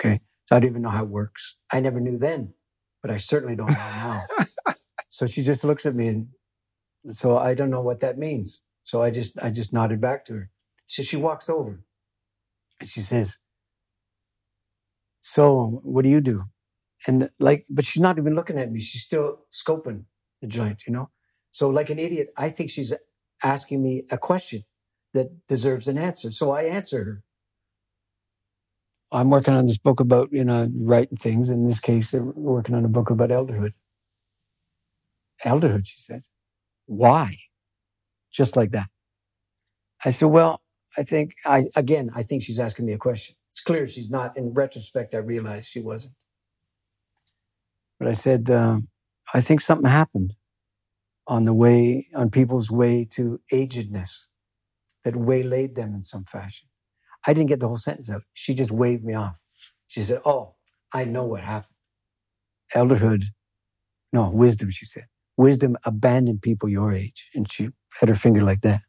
[0.00, 0.20] Okay.
[0.46, 1.58] So I don't even know how it works.
[1.70, 2.54] I never knew then,
[3.02, 4.22] but I certainly don't know now.
[5.08, 6.28] so she just looks at me and
[7.10, 8.62] so I don't know what that means.
[8.84, 10.50] So I just, I just nodded back to her.
[10.86, 11.84] So she walks over
[12.80, 13.38] and she says,
[15.20, 16.44] so what do you do?
[17.06, 18.80] And like, but she's not even looking at me.
[18.80, 20.04] She's still scoping
[20.40, 21.10] the joint, you know?
[21.52, 22.94] So like an idiot, I think she's
[23.42, 24.64] asking me a question
[25.14, 26.32] that deserves an answer.
[26.32, 27.24] So I answer her.
[29.12, 31.50] I'm working on this book about, you know, writing things.
[31.50, 33.74] In this case, we're working on a book about elderhood.
[35.44, 36.22] Elderhood, she said.
[36.86, 37.38] Why?
[38.32, 38.88] Just like that.
[40.04, 40.62] I said, well,
[40.98, 43.36] I think I, again, I think she's asking me a question.
[43.50, 44.36] It's clear she's not.
[44.36, 46.14] In retrospect, I realized she wasn't.
[47.98, 48.80] But I said, uh,
[49.34, 50.34] I think something happened
[51.26, 54.28] on the way, on people's way to agedness
[55.04, 56.68] that waylaid them in some fashion.
[57.26, 58.22] I didn't get the whole sentence out.
[58.34, 59.38] She just waved me off.
[59.88, 60.56] She said, Oh,
[60.92, 61.76] I know what happened.
[62.74, 63.24] Elderhood,
[64.12, 65.06] no, wisdom, she said.
[65.36, 67.30] Wisdom abandoned people your age.
[67.34, 68.82] And she had her finger like that.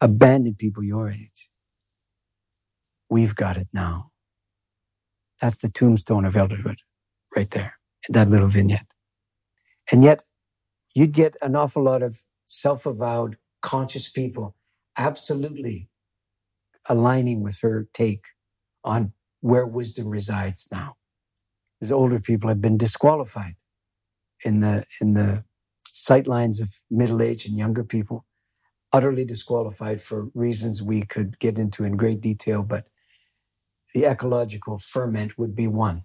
[0.00, 1.50] Abandoned people your age.
[3.10, 4.10] We've got it now.
[5.40, 6.78] That's the tombstone of elderhood
[7.36, 7.74] right there
[8.10, 8.86] that little vignette.
[9.92, 10.24] And yet,
[10.98, 14.56] you'd get an awful lot of self avowed, conscious people
[14.96, 15.88] absolutely
[16.88, 18.24] aligning with her take
[18.82, 20.96] on where wisdom resides now.
[21.80, 23.54] As older people have been disqualified
[24.44, 25.44] in the, in the
[25.92, 28.24] sightlines of middle age and younger people,
[28.92, 32.86] utterly disqualified for reasons we could get into in great detail, but
[33.94, 36.04] the ecological ferment would be one.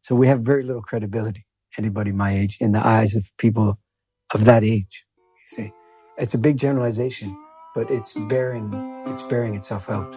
[0.00, 1.44] So we have very little credibility,
[1.78, 3.78] anybody my age, in the eyes of people
[4.32, 5.04] of that age.
[5.16, 5.72] You see,
[6.18, 7.36] it's a big generalization,
[7.74, 8.72] but it's bearing
[9.06, 10.14] it's bearing itself out.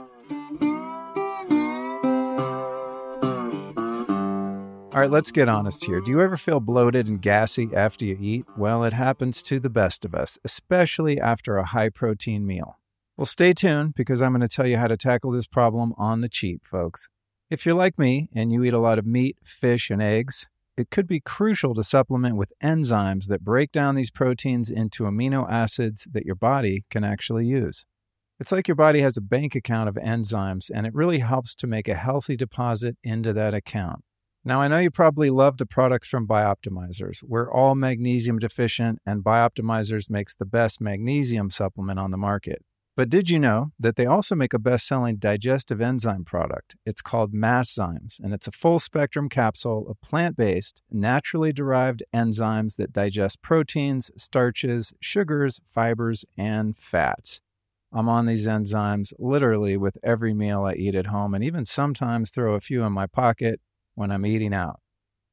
[4.94, 6.02] All right, let's get honest here.
[6.02, 8.46] Do you ever feel bloated and gassy after you eat?
[8.56, 12.78] Well, it happens to the best of us, especially after a high protein meal.
[13.18, 16.22] Well, stay tuned because I'm going to tell you how to tackle this problem on
[16.22, 17.08] the cheap, folks.
[17.50, 20.90] If you're like me and you eat a lot of meat, fish, and eggs, it
[20.90, 26.08] could be crucial to supplement with enzymes that break down these proteins into amino acids
[26.12, 27.86] that your body can actually use.
[28.40, 31.68] It's like your body has a bank account of enzymes, and it really helps to
[31.68, 34.04] make a healthy deposit into that account.
[34.44, 37.20] Now, I know you probably love the products from Bioptimizers.
[37.24, 42.62] We're all magnesium deficient, and Bioptimizers makes the best magnesium supplement on the market.
[42.96, 46.76] But did you know that they also make a best selling digestive enzyme product?
[46.86, 52.76] It's called Masszymes, and it's a full spectrum capsule of plant based, naturally derived enzymes
[52.76, 57.42] that digest proteins, starches, sugars, fibers, and fats.
[57.92, 62.30] I'm on these enzymes literally with every meal I eat at home, and even sometimes
[62.30, 63.60] throw a few in my pocket
[63.96, 64.83] when I'm eating out.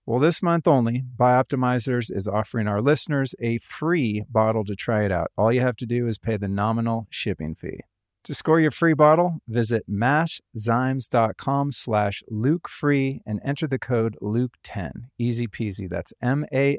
[0.07, 5.13] Well, this month only, Bioptimizers is offering our listeners a free bottle to try it
[5.13, 5.31] out.
[5.37, 7.81] All you have to do is pay the nominal shipping fee.
[8.25, 15.05] To score your free bottle, visit masszymes.com slash lukefree and enter the code luke10.
[15.19, 15.89] Easy peasy.
[15.89, 16.79] That's M-A-S-S-Z-Y-M-E-S.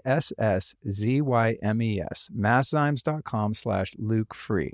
[2.38, 4.74] masszymes.com slash lukefree.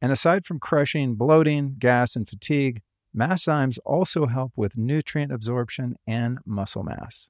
[0.00, 2.80] And aside from crushing bloating, gas, and fatigue,
[3.14, 7.28] Masszymes also help with nutrient absorption and muscle mass.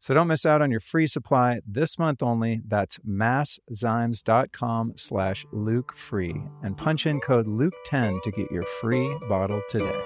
[0.00, 2.62] So don't miss out on your free supply this month only.
[2.66, 9.60] That's masszymes.com slash Luke free and punch in code Luke10 to get your free bottle
[9.68, 10.00] today.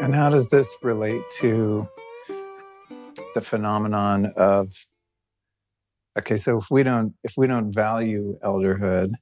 [0.00, 1.88] And how does this relate to
[3.34, 4.72] the phenomenon of
[6.18, 9.12] okay, so if we don't if we don't value elderhood,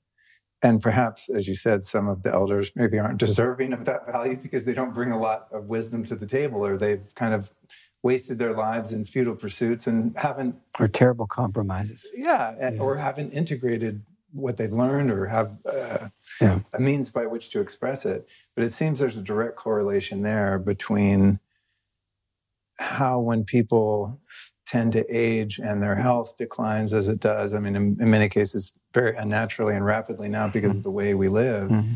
[0.63, 4.37] and perhaps, as you said, some of the elders maybe aren't deserving of that value
[4.37, 7.51] because they don't bring a lot of wisdom to the table or they've kind of
[8.03, 10.57] wasted their lives in futile pursuits and haven't.
[10.79, 12.07] Or terrible compromises.
[12.15, 12.81] Yeah, yeah.
[12.81, 16.09] or haven't integrated what they've learned or have uh,
[16.41, 16.61] yeah.
[16.73, 18.29] a means by which to express it.
[18.55, 21.41] But it seems there's a direct correlation there between
[22.79, 24.21] how, when people
[24.65, 28.29] tend to age and their health declines as it does, I mean, in, in many
[28.29, 30.79] cases, very unnaturally and rapidly now because mm-hmm.
[30.79, 31.93] of the way we live, mm-hmm.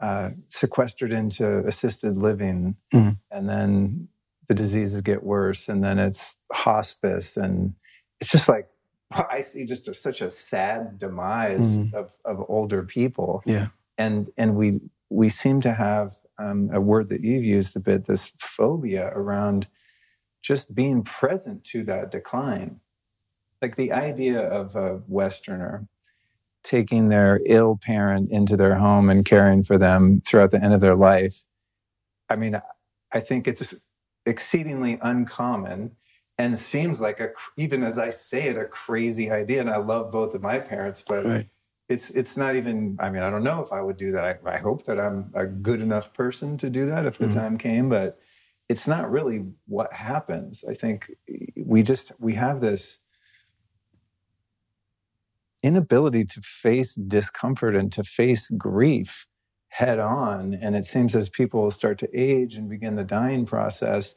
[0.00, 3.10] uh, sequestered into assisted living, mm-hmm.
[3.30, 4.08] and then
[4.48, 7.74] the diseases get worse, and then it's hospice, and
[8.20, 8.68] it's just like
[9.10, 11.96] I see just a, such a sad demise mm-hmm.
[11.96, 13.42] of, of older people.
[13.46, 13.68] Yeah,
[13.98, 18.06] and and we we seem to have um, a word that you've used a bit
[18.06, 19.68] this phobia around
[20.42, 22.80] just being present to that decline
[23.64, 25.88] like the idea of a westerner
[26.64, 30.80] taking their ill parent into their home and caring for them throughout the end of
[30.80, 31.44] their life.
[32.28, 32.60] I mean,
[33.12, 33.74] I think it's
[34.26, 35.92] exceedingly uncommon
[36.38, 39.60] and seems like a even as I say it a crazy idea.
[39.60, 41.48] And I love both of my parents, but right.
[41.88, 42.96] it's it's not even.
[42.98, 44.40] I mean, I don't know if I would do that.
[44.44, 47.38] I, I hope that I'm a good enough person to do that if the mm-hmm.
[47.38, 48.18] time came, but
[48.68, 50.64] it's not really what happens.
[50.68, 51.12] I think
[51.56, 52.98] we just we have this
[55.64, 59.26] inability to face discomfort and to face grief
[59.68, 60.54] head on.
[60.54, 64.14] And it seems as people start to age and begin the dying process,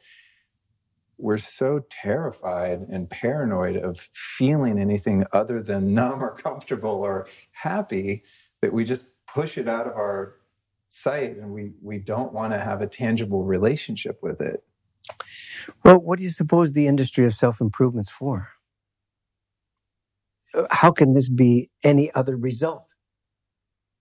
[1.16, 8.22] we're so terrified and paranoid of feeling anything other than numb or comfortable or happy
[8.60, 10.36] that we just push it out of our
[10.90, 14.62] sight and we, we don't want to have a tangible relationship with it.
[15.84, 18.48] Well, what do you suppose the industry of self improvement's for?
[20.70, 22.94] How can this be any other result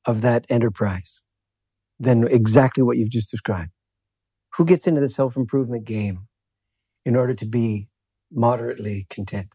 [0.06, 1.22] of that enterprise
[2.00, 3.72] than exactly what you've just described?
[4.58, 6.28] Who gets into the self improvement game
[7.06, 7.90] in order to be
[8.32, 9.50] moderately content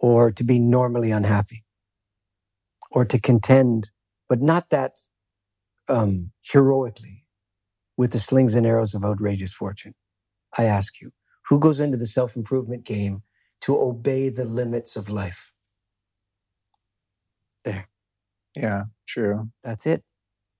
[0.00, 1.64] or to be normally unhappy
[2.90, 3.90] or to contend,
[4.28, 4.96] but not that
[5.88, 7.26] um, heroically
[7.96, 9.94] with the slings and arrows of outrageous fortune?
[10.58, 11.12] I ask you,
[11.48, 13.22] who goes into the self improvement game
[13.62, 15.52] to obey the limits of life.
[17.64, 17.88] There.
[18.56, 19.50] Yeah, true.
[19.64, 20.04] That's it.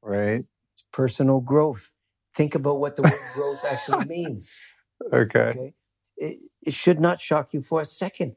[0.02, 0.44] Right.
[0.74, 1.92] It's personal growth.
[2.36, 4.52] Think about what the word growth actually means.
[5.12, 5.40] Okay.
[5.40, 5.74] okay.
[6.16, 8.36] it, it should not shock you for a second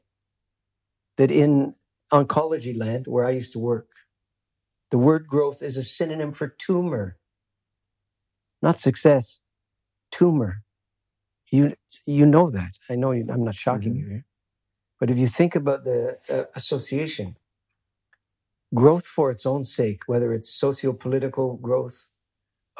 [1.18, 1.74] that in
[2.12, 3.88] oncology land, where I used to work,
[4.90, 7.18] the word growth is a synonym for tumor,
[8.62, 9.40] not success,
[10.12, 10.62] tumor.
[11.52, 11.74] You,
[12.06, 12.72] you know that.
[12.90, 13.98] I know you, I'm not shocking Mhm.
[14.00, 14.26] you here.
[15.04, 17.36] But if you think about the uh, association,
[18.74, 22.08] growth for its own sake, whether it's socio-political growth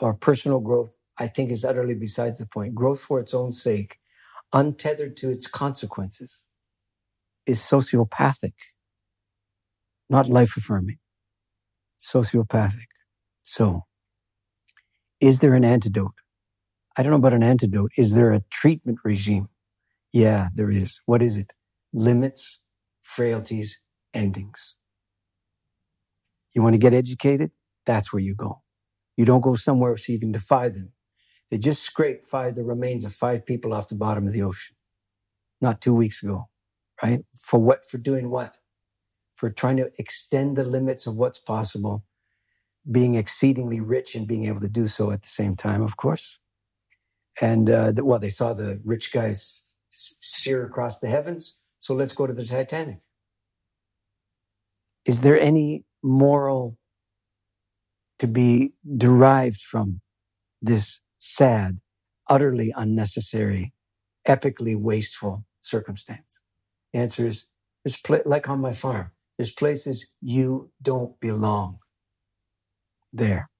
[0.00, 2.74] or personal growth, I think is utterly besides the point.
[2.74, 3.98] Growth for its own sake,
[4.54, 6.40] untethered to its consequences,
[7.44, 8.54] is sociopathic,
[10.08, 11.00] not life affirming.
[12.00, 12.88] Sociopathic.
[13.42, 13.84] So,
[15.20, 16.14] is there an antidote?
[16.96, 17.92] I don't know about an antidote.
[17.98, 19.50] Is there a treatment regime?
[20.10, 21.02] Yeah, there is.
[21.04, 21.52] What is it?
[21.94, 22.62] Limits,
[23.02, 23.82] frailties,
[24.14, 24.76] endings.
[26.54, 27.52] You want to get educated?
[27.86, 28.62] That's where you go.
[29.16, 30.92] You don't go somewhere so you can defy them.
[31.50, 34.76] They just scraped five, the remains of five people off the bottom of the ocean
[35.62, 36.48] not two weeks ago,
[37.02, 37.24] right?
[37.36, 37.88] For what?
[37.88, 38.58] For doing what?
[39.34, 42.04] For trying to extend the limits of what's possible,
[42.90, 46.40] being exceedingly rich and being able to do so at the same time, of course.
[47.40, 52.26] And uh, well, they saw the rich guys sear across the heavens, so let's go
[52.26, 53.00] to the Titanic.
[55.04, 56.78] Is there any moral
[58.18, 60.00] to be derived from
[60.62, 61.80] this sad,
[62.26, 63.74] utterly unnecessary,
[64.26, 66.38] epically wasteful circumstance?
[66.94, 67.48] The answer is
[67.84, 71.80] there's like on my farm, there's places you don't belong
[73.12, 73.50] there.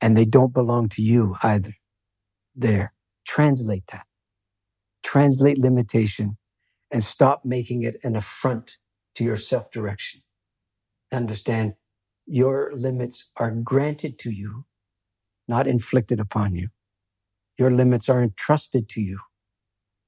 [0.00, 1.74] And they don't belong to you either.
[2.56, 2.94] There.
[3.26, 4.06] Translate that.
[5.02, 6.38] Translate limitation
[6.92, 8.78] and stop making it an affront
[9.16, 10.22] to your self direction.
[11.12, 11.74] Understand
[12.26, 14.66] your limits are granted to you,
[15.48, 16.68] not inflicted upon you.
[17.58, 19.20] Your limits are entrusted to you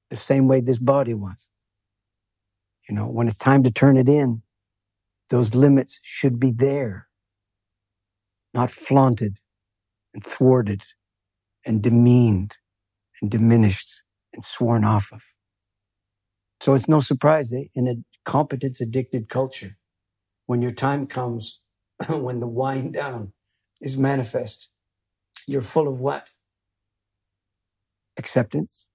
[0.09, 1.49] the same way this body was.
[2.89, 4.43] You know, when it's time to turn it in,
[5.29, 7.07] those limits should be there,
[8.53, 9.39] not flaunted
[10.13, 10.85] and thwarted
[11.65, 12.57] and demeaned
[13.21, 14.01] and diminished
[14.33, 15.23] and sworn off of.
[16.61, 17.95] So it's no surprise that in a
[18.29, 19.77] competence addicted culture,
[20.47, 21.61] when your time comes,
[22.09, 23.33] when the wind down
[23.81, 24.69] is manifest,
[25.47, 26.29] you're full of what?
[28.17, 28.85] Acceptance?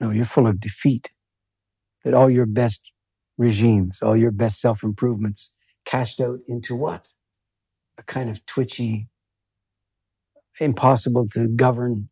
[0.00, 1.10] No, you're full of defeat.
[2.04, 2.92] That all your best
[3.38, 5.52] regimes, all your best self improvements
[5.84, 7.08] cashed out into what?
[7.98, 9.08] A kind of twitchy,
[10.60, 12.08] impossible to govern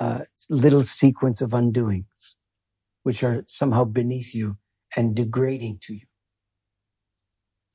[0.00, 0.20] uh,
[0.50, 2.34] little sequence of undoings,
[3.04, 4.58] which are somehow beneath you
[4.96, 6.06] and degrading to you.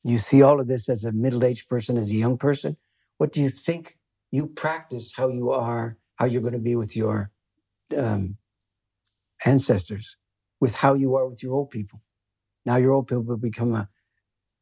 [0.04, 2.78] You see all of this as a middle aged person, as a young person.
[3.20, 3.98] What do you think
[4.32, 7.32] you practice how you are, how you're going to be with your
[7.98, 8.38] um,
[9.46, 10.18] ancestors,
[10.62, 12.02] with how you are with your old people?
[12.66, 13.90] Now your old people become a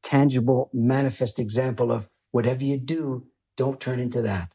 [0.04, 3.28] tangible, manifest example of whatever you do,
[3.58, 4.52] don't turn into that.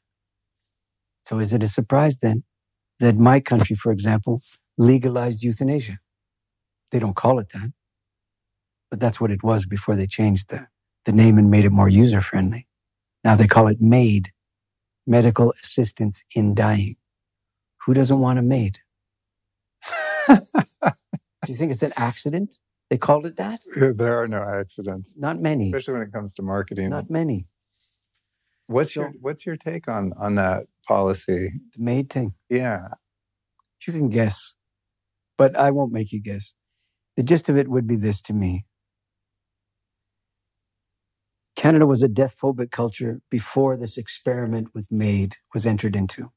[1.26, 2.44] So is it a surprise then
[3.00, 4.42] that my country, for example,
[4.78, 5.98] legalized euthanasia?
[6.90, 7.72] They don't call it that,
[8.90, 10.66] but that's what it was before they changed the,
[11.04, 12.66] the name and made it more user friendly.
[13.24, 14.30] Now they call it MAID,
[15.06, 16.96] Medical Assistance in Dying.
[17.86, 18.80] Who doesn't want a maid?
[20.28, 20.38] Do
[21.48, 22.56] you think it's an accident?
[22.90, 23.60] They called it that?
[23.96, 25.66] there are no accidents, Not many.
[25.66, 26.90] especially when it comes to marketing.
[26.90, 27.46] Not many.
[28.66, 31.50] what's so- your What's your take on on that policy?
[31.76, 32.34] The maid thing.
[32.50, 32.88] Yeah,
[33.86, 34.54] You can guess,
[35.42, 36.54] but I won't make you guess.
[37.16, 38.54] The gist of it would be this to me
[41.56, 46.32] Canada was a death phobic culture before this experiment with MAID was entered into.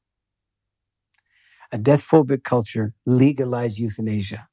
[1.72, 4.48] A death phobic culture legalized euthanasia.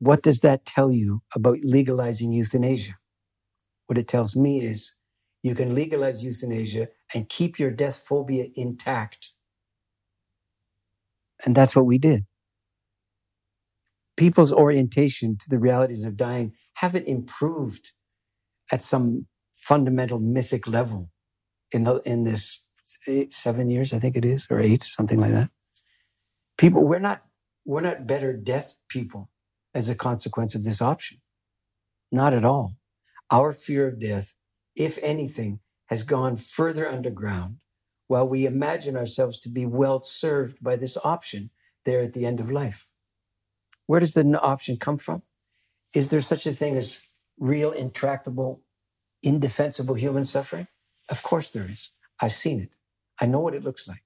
[0.00, 2.96] What does that tell you about legalizing euthanasia?
[3.86, 4.94] What it tells me is
[5.42, 9.32] you can legalize euthanasia and keep your death phobia intact.
[11.44, 12.26] And that's what we did.
[14.16, 17.92] People's orientation to the realities of dying haven't improved
[18.72, 21.10] at some fundamental mythic level
[21.72, 22.64] in the in this
[23.06, 25.50] eight, seven years, I think it is, or eight, something like that.
[26.56, 27.22] People, we're not
[27.64, 29.30] we're not better death people
[29.74, 31.18] as a consequence of this option.
[32.10, 32.76] Not at all.
[33.30, 34.34] Our fear of death,
[34.76, 37.56] if anything, has gone further underground
[38.06, 41.50] while we imagine ourselves to be well served by this option
[41.84, 42.88] there at the end of life.
[43.86, 45.22] Where does the option come from?
[45.94, 47.02] Is there such a thing as
[47.38, 48.62] real, intractable,
[49.22, 50.68] indefensible human suffering?
[51.08, 51.90] Of course there is.
[52.20, 52.70] I've seen it.
[53.20, 54.02] I know what it looks like.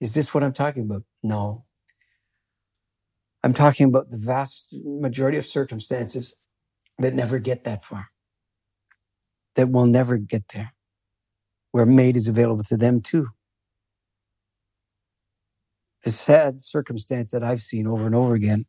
[0.00, 1.04] Is this what I'm talking about?
[1.22, 1.64] No.
[3.44, 6.36] I'm talking about the vast majority of circumstances
[6.98, 8.08] that never get that far,
[9.56, 10.74] that will never get there,
[11.72, 13.28] where MAID is available to them too.
[16.04, 18.66] The sad circumstance that I've seen over and over again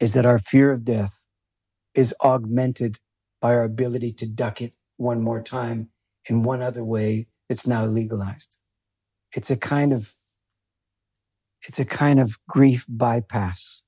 [0.00, 1.26] is that our fear of death
[1.94, 2.98] is augmented
[3.40, 5.90] by our ability to duck it one more time
[6.28, 8.56] in one other way that's now legalized.
[9.32, 10.14] It's a kind of
[11.66, 13.82] it's a kind of grief bypass.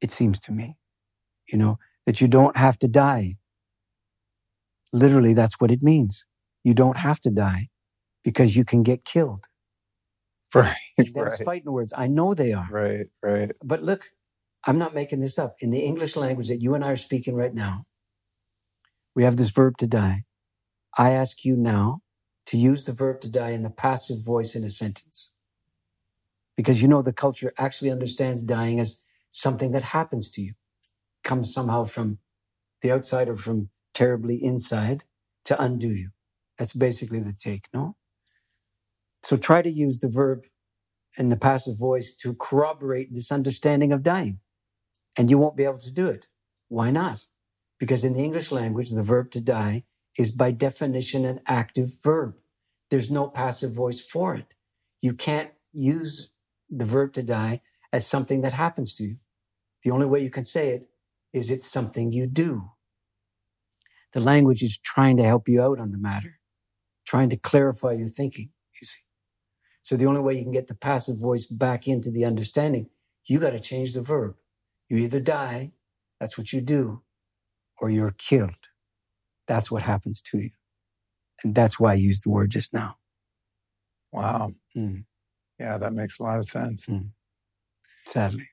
[0.00, 0.76] It seems to me,
[1.50, 3.36] you know, that you don't have to die.
[4.92, 6.24] Literally, that's what it means.
[6.62, 7.68] You don't have to die
[8.22, 9.46] because you can get killed.
[10.54, 10.76] Right.
[10.96, 11.44] That's right.
[11.44, 11.92] fighting words.
[11.96, 12.68] I know they are.
[12.70, 13.06] Right.
[13.20, 13.50] Right.
[13.64, 14.10] But look,
[14.66, 15.56] I'm not making this up.
[15.60, 17.86] In the English language that you and I are speaking right now,
[19.14, 20.24] we have this verb to die.
[20.96, 22.02] I ask you now
[22.46, 25.30] to use the verb to die in the passive voice in a sentence.
[26.56, 30.54] Because you know the culture actually understands dying as something that happens to you,
[31.24, 32.18] comes somehow from
[32.82, 35.04] the outside or from terribly inside
[35.44, 36.10] to undo you.
[36.58, 37.96] That's basically the take, no?
[39.22, 40.44] So try to use the verb
[41.18, 44.40] in the passive voice to corroborate this understanding of dying.
[45.16, 46.26] And you won't be able to do it.
[46.68, 47.26] Why not?
[47.78, 49.84] Because in the English language, the verb to die
[50.18, 52.36] is by definition an active verb.
[52.90, 54.46] There's no passive voice for it.
[55.02, 56.30] You can't use
[56.70, 57.62] the verb to die
[57.92, 59.16] as something that happens to you.
[59.84, 60.88] The only way you can say it
[61.32, 62.70] is it's something you do.
[64.12, 66.40] The language is trying to help you out on the matter,
[67.06, 68.50] trying to clarify your thinking,
[68.80, 69.02] you see.
[69.82, 72.90] So the only way you can get the passive voice back into the understanding,
[73.26, 74.36] you got to change the verb.
[74.88, 75.72] You either die,
[76.20, 77.02] that's what you do,
[77.80, 78.68] or you're killed.
[79.48, 80.50] That's what happens to you.
[81.44, 82.96] And that's why I used the word just now.
[84.12, 84.52] Wow.
[84.76, 85.04] Mm,
[85.58, 86.88] Yeah, that makes a lot of sense.
[88.06, 88.48] sadly.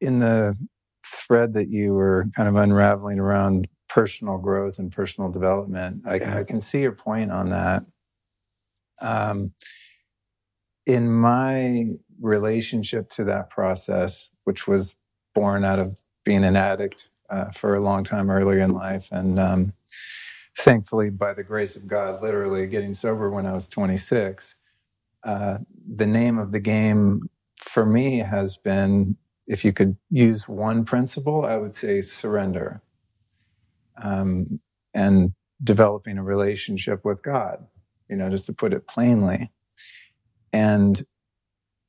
[0.00, 0.56] In the
[1.06, 6.38] thread that you were kind of unraveling around personal growth and personal development, I, Yeah.
[6.40, 7.84] I can see your point on that.
[9.00, 9.52] Um,
[10.86, 11.86] in my
[12.20, 14.96] relationship to that process, which was
[15.34, 19.38] born out of being an addict uh, for a long time earlier in life, and
[19.40, 19.72] um,
[20.58, 24.56] thankfully, by the grace of God, literally getting sober when I was 26,
[25.24, 25.58] uh,
[25.96, 29.16] the name of the game for me has been
[29.46, 32.82] if you could use one principle, I would say surrender
[34.02, 34.60] um,
[34.94, 37.66] and developing a relationship with God,
[38.10, 39.50] you know, just to put it plainly.
[40.52, 41.04] And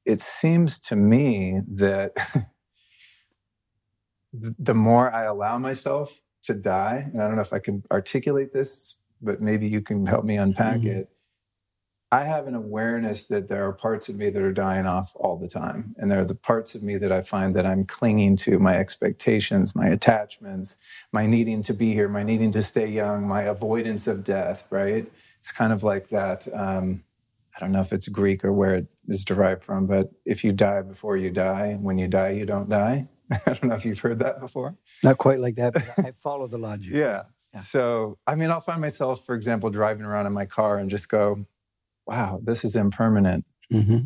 [0.06, 2.14] it seems to me that
[4.34, 8.54] the more I allow myself to die, and I don't know if I can articulate
[8.54, 10.88] this, but maybe you can help me unpack Mhm.
[10.88, 11.10] it.
[12.12, 15.38] I have an awareness that there are parts of me that are dying off all
[15.38, 15.96] the time.
[15.98, 18.78] And there are the parts of me that I find that I'm clinging to my
[18.78, 20.78] expectations, my attachments,
[21.12, 25.12] my needing to be here, my needing to stay young, my avoidance of death, right?
[25.40, 26.48] It's kind of like that.
[26.54, 27.04] Um,
[27.56, 30.54] I don't know if it's Greek or where it is derived from, but if you
[30.54, 33.08] die before you die, when you die, you don't die.
[33.32, 34.76] I don't know if you've heard that before.
[35.02, 36.94] Not quite like that, but I follow the logic.
[36.96, 37.24] Yeah.
[37.54, 37.62] Yeah.
[37.62, 41.08] So, I mean, I'll find myself, for example, driving around in my car and just
[41.08, 41.44] go,
[42.08, 43.46] wow, this is impermanent.
[43.70, 44.00] hmm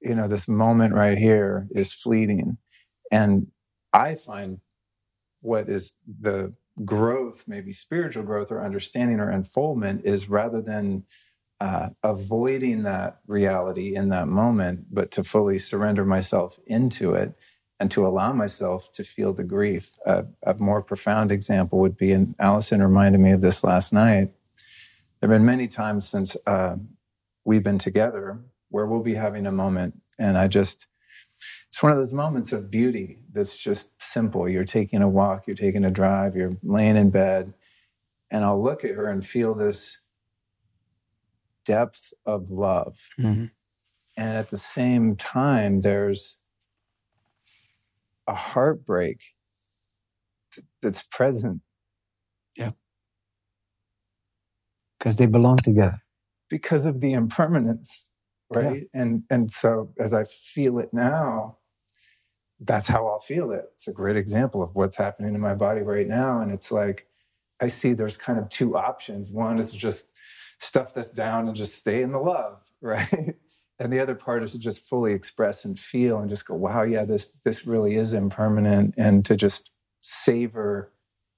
[0.00, 2.58] You know, this moment right here is fleeting.
[3.10, 3.48] And
[3.92, 4.60] I find
[5.40, 6.54] what is the
[6.84, 11.04] growth, maybe spiritual growth or understanding or unfoldment, is rather than
[11.60, 17.34] uh, avoiding that reality in that moment, but to fully surrender myself into it
[17.84, 19.92] and to allow myself to feel the grief.
[20.06, 24.32] Uh, a more profound example would be, and Allison reminded me of this last night.
[25.20, 26.76] There have been many times since uh,
[27.44, 30.86] we've been together where we'll be having a moment, and I just,
[31.68, 34.48] it's one of those moments of beauty that's just simple.
[34.48, 37.52] You're taking a walk, you're taking a drive, you're laying in bed,
[38.30, 40.00] and I'll look at her and feel this
[41.66, 42.96] depth of love.
[43.18, 43.44] hmm
[44.16, 46.38] And at the same time, there's
[48.28, 49.20] a heartbreak
[50.82, 51.62] that's present
[52.56, 52.72] Yeah.
[54.98, 55.98] Because they belong together.
[56.50, 58.08] because of the impermanence,
[58.50, 58.84] right?
[58.94, 61.58] And and so as I feel it now,
[62.60, 63.66] that's how I'll feel it.
[63.74, 66.40] It's a great example of what's happening in my body right now.
[66.40, 67.08] And it's like
[67.60, 69.30] I see there's kind of two options.
[69.32, 70.08] One is just
[70.60, 73.36] stuff this down and just stay in the love, right?
[73.84, 76.82] And the other part is to just fully express and feel and just go, wow,
[76.84, 80.90] yeah, this this really is impermanent, and to just savor.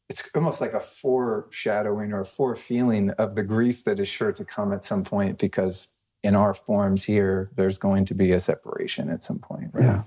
[0.09, 4.45] It's almost like a foreshadowing or a forefeeling of the grief that is sure to
[4.45, 5.89] come at some point because
[6.23, 9.85] in our forms here, there's going to be a separation at some point, right?
[9.85, 10.03] Yeah.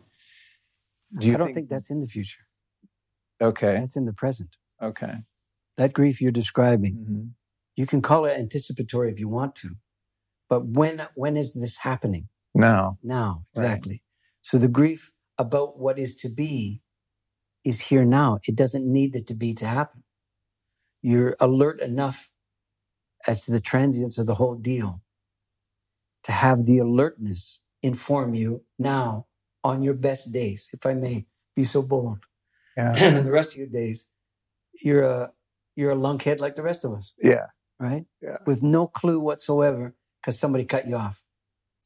[1.18, 2.44] Do you I don't think, that's in the future.
[3.42, 3.74] okay?
[3.74, 4.56] That's in the present.
[4.82, 5.16] Okay.
[5.76, 7.30] That grief you're describing, Mhm.
[7.76, 9.76] you can call it anticipatory if you want to,
[10.50, 12.30] but when when is this happening?
[12.56, 13.00] Now.
[13.04, 13.66] Now, Right.
[13.66, 14.04] exactly.
[14.42, 16.82] So the grief about what is to be
[17.66, 18.40] is here now.
[18.48, 20.04] It doesn't need it to be to happen.
[21.02, 22.32] You're alert enough
[23.28, 25.02] as to the transience of the whole deal
[26.24, 29.28] to have the alertness inform you now
[29.64, 31.26] on your best days, if I may
[31.56, 32.20] be so bold.
[32.78, 32.96] Yeah.
[32.98, 34.08] And in the rest of your days,
[34.82, 35.32] you're a
[35.76, 37.48] you're a lunkhead like the rest of us, Yeah.
[37.80, 38.06] right?
[38.22, 38.38] Yeah.
[38.46, 41.24] With no clue whatsoever because somebody cut you off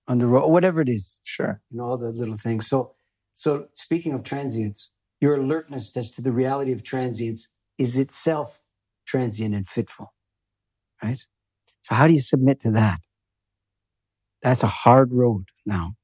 [0.07, 1.61] on the road, or whatever it is Sure.
[1.71, 2.67] you know all the little things.
[2.67, 2.93] So
[3.35, 8.61] so speaking of transients your alertness as to the reality of transience is itself
[9.07, 10.13] transient and fitful
[11.03, 11.25] right?
[11.81, 12.99] So how do you submit to that?
[14.43, 15.95] That's a hard road now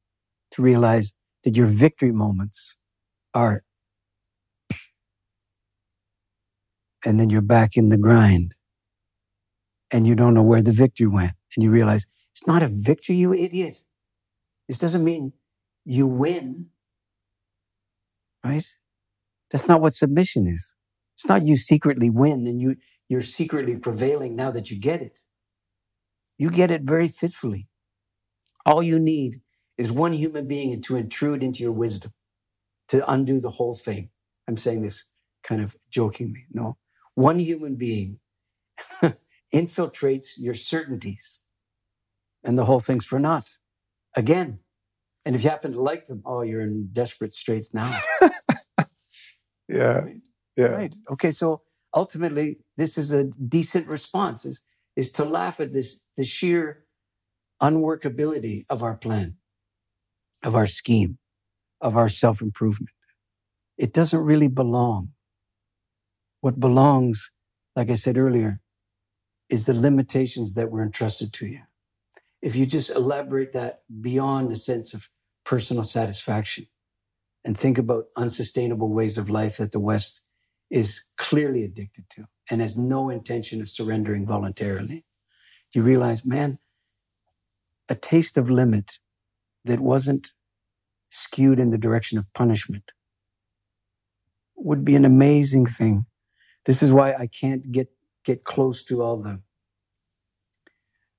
[0.53, 1.13] to realize
[1.43, 2.77] that your victory moments
[3.33, 3.63] are
[7.05, 8.55] and then you're back in the grind
[9.91, 12.05] and you don't know where the victory went and you realize
[12.39, 13.79] it's not a victory you idiot
[14.69, 15.33] this doesn't mean
[15.85, 16.67] you win,
[18.43, 18.65] right?
[19.51, 20.73] That's not what submission is.
[21.17, 22.77] It's not you secretly win and you,
[23.09, 25.21] you're secretly prevailing now that you get it.
[26.37, 27.67] You get it very fitfully.
[28.65, 29.41] All you need
[29.77, 32.13] is one human being to intrude into your wisdom
[32.89, 34.09] to undo the whole thing.
[34.47, 35.05] I'm saying this
[35.43, 36.45] kind of jokingly.
[36.51, 36.77] No,
[37.15, 38.19] one human being
[39.53, 41.41] infiltrates your certainties
[42.43, 43.57] and the whole thing's for naught
[44.15, 44.59] again.
[45.25, 47.99] And if you happen to like them, oh, you're in desperate straits now.
[49.69, 50.05] Yeah.
[50.57, 50.65] Yeah.
[50.65, 50.95] Right.
[51.11, 51.31] Okay.
[51.31, 51.61] So
[51.95, 54.63] ultimately, this is a decent response: is
[54.95, 56.85] is to laugh at this the sheer
[57.61, 59.35] unworkability of our plan,
[60.43, 61.19] of our scheme,
[61.79, 62.89] of our self improvement.
[63.77, 65.09] It doesn't really belong.
[66.41, 67.31] What belongs,
[67.75, 68.61] like I said earlier,
[69.49, 71.61] is the limitations that were entrusted to you.
[72.41, 75.09] If you just elaborate that beyond the sense of
[75.45, 76.67] personal satisfaction
[77.43, 80.23] and think about unsustainable ways of life that the West
[80.69, 85.05] is clearly addicted to and has no intention of surrendering voluntarily,
[85.73, 86.59] you realize, man,
[87.89, 88.99] a taste of limit
[89.65, 90.31] that wasn't
[91.09, 92.91] skewed in the direction of punishment
[94.55, 96.05] would be an amazing thing.
[96.65, 97.89] This is why I can't get
[98.23, 99.41] get close to all the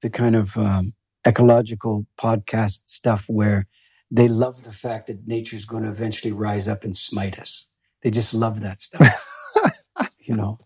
[0.02, 0.94] the kind of um,
[1.26, 3.66] ecological podcast stuff where
[4.10, 7.68] they love the fact that nature's going to eventually rise up and smite us.
[8.02, 9.54] They just love that stuff,
[10.18, 10.58] you know.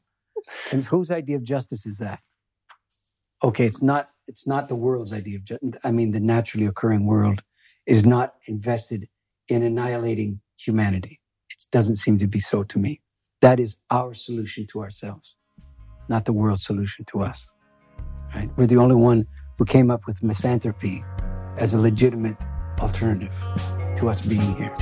[0.70, 2.20] And whose idea of justice is that?
[3.42, 4.08] Okay, it's not.
[4.26, 5.72] It's not the world's idea of justice.
[5.82, 7.40] I mean, the naturally occurring world
[7.86, 9.08] is not invested
[9.48, 11.20] in annihilating humanity.
[11.50, 13.00] It doesn't seem to be so to me.
[13.42, 15.36] That is our solution to ourselves,
[16.08, 17.50] not the world's solution to us.
[18.34, 18.48] Right?
[18.56, 19.26] We're the only one
[19.58, 21.04] who came up with misanthropy
[21.56, 22.36] as a legitimate
[22.80, 23.34] alternative
[23.96, 24.74] to us being here.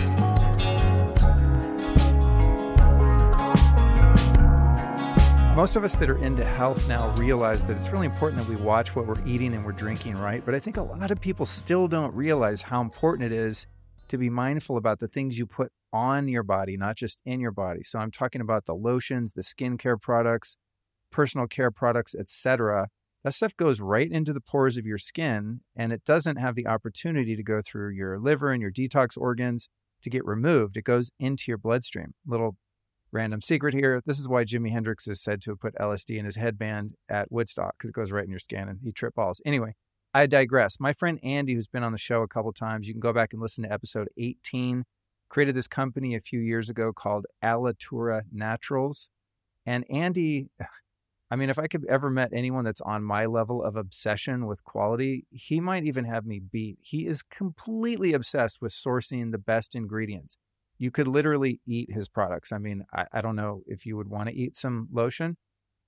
[5.54, 8.56] Most of us that are into health now realize that it's really important that we
[8.56, 10.42] watch what we're eating and we're drinking, right?
[10.42, 13.66] But I think a lot of people still don't realize how important it is
[14.08, 17.50] to be mindful about the things you put on your body, not just in your
[17.50, 17.82] body.
[17.82, 20.56] So I'm talking about the lotions, the skincare products,
[21.10, 22.88] personal care products, etc.
[23.24, 26.66] That stuff goes right into the pores of your skin and it doesn't have the
[26.66, 29.68] opportunity to go through your liver and your detox organs
[30.02, 30.76] to get removed.
[30.76, 32.14] It goes into your bloodstream.
[32.26, 32.56] Little
[33.12, 34.02] random secret here.
[34.04, 37.30] This is why Jimi Hendrix is said to have put LSD in his headband at
[37.30, 39.40] Woodstock because it goes right in your skin and he tripped balls.
[39.44, 39.74] Anyway,
[40.14, 40.80] I digress.
[40.80, 43.32] My friend Andy, who's been on the show a couple times, you can go back
[43.32, 44.84] and listen to episode 18,
[45.28, 49.10] created this company a few years ago called Alitura Naturals.
[49.64, 50.48] And Andy,
[51.32, 54.62] I mean, if I could ever met anyone that's on my level of obsession with
[54.64, 56.76] quality, he might even have me beat.
[56.82, 60.36] He is completely obsessed with sourcing the best ingredients.
[60.76, 62.52] You could literally eat his products.
[62.52, 65.38] I mean, I, I don't know if you would want to eat some lotion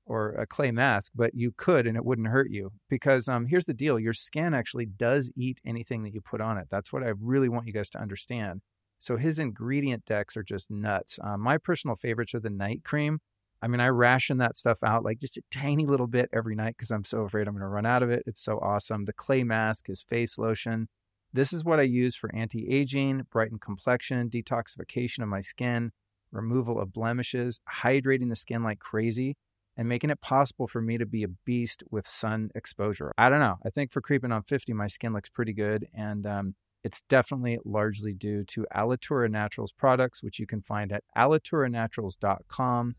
[0.06, 2.70] or a clay mask, but you could and it wouldn't hurt you.
[2.88, 6.56] Because um, here's the deal your skin actually does eat anything that you put on
[6.56, 6.68] it.
[6.70, 8.62] That's what I really want you guys to understand.
[8.98, 11.18] So his ingredient decks are just nuts.
[11.22, 13.18] Um, my personal favorites are the night cream.
[13.64, 16.74] I mean, I ration that stuff out like just a tiny little bit every night
[16.76, 18.22] because I'm so afraid I'm going to run out of it.
[18.26, 19.06] It's so awesome.
[19.06, 20.88] The clay mask, his face lotion.
[21.32, 25.92] This is what I use for anti aging, brighten complexion, detoxification of my skin,
[26.30, 29.38] removal of blemishes, hydrating the skin like crazy,
[29.78, 33.12] and making it possible for me to be a beast with sun exposure.
[33.16, 33.56] I don't know.
[33.64, 35.88] I think for creeping on 50, my skin looks pretty good.
[35.94, 36.54] And um,
[36.84, 42.94] It's definitely largely due to Alitura Naturals products, which you can find at alituranaturals.com.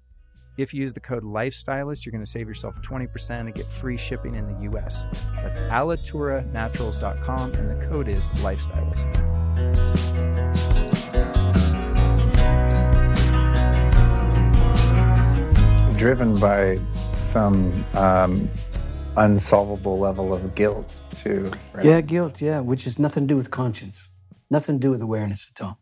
[0.57, 3.97] If you use the code Lifestylist, you're going to save yourself 20% and get free
[3.97, 5.05] shipping in the US.
[5.35, 9.11] That's alituranaturals.com, and the code is Lifestylist.
[15.97, 16.79] Driven by
[17.17, 18.49] some um,
[19.17, 21.51] unsolvable level of guilt, too.
[21.73, 21.85] Right?
[21.85, 24.09] Yeah, guilt, yeah, which has nothing to do with conscience,
[24.49, 25.79] nothing to do with awareness at all.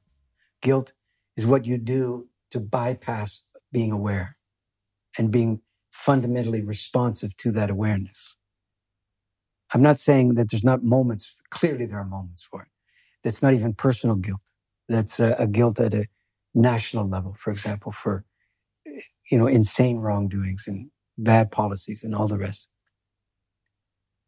[0.61, 0.93] Guilt
[1.37, 4.35] is what you do to bypass being aware
[5.17, 5.61] and being
[5.91, 8.35] fundamentally responsive to that awareness.
[9.73, 12.67] I'm not saying that there's not moments, clearly there are moments for it.
[13.23, 14.41] That's not even personal guilt.
[14.89, 16.07] That's a, a guilt at a
[16.55, 18.25] national level, for example, for,
[19.31, 22.69] you know, insane wrongdoings and bad policies and all the rest.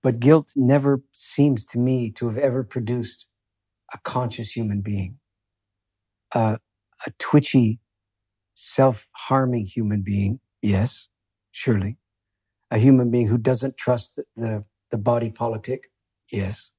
[0.04, 3.28] But guilt never seems to me to have ever produced
[3.94, 5.20] a conscious human being,
[6.34, 6.58] uh,
[7.06, 7.80] a twitchy,
[8.56, 11.10] self harming human being Yes,
[11.52, 11.98] surely.
[12.72, 15.92] A human being who doesn't trust the, the, the body politic?
[16.32, 16.74] Yes.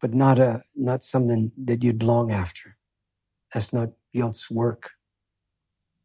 [0.00, 2.76] But not a not something that you'd long after.
[3.54, 4.90] That's not guilt's work.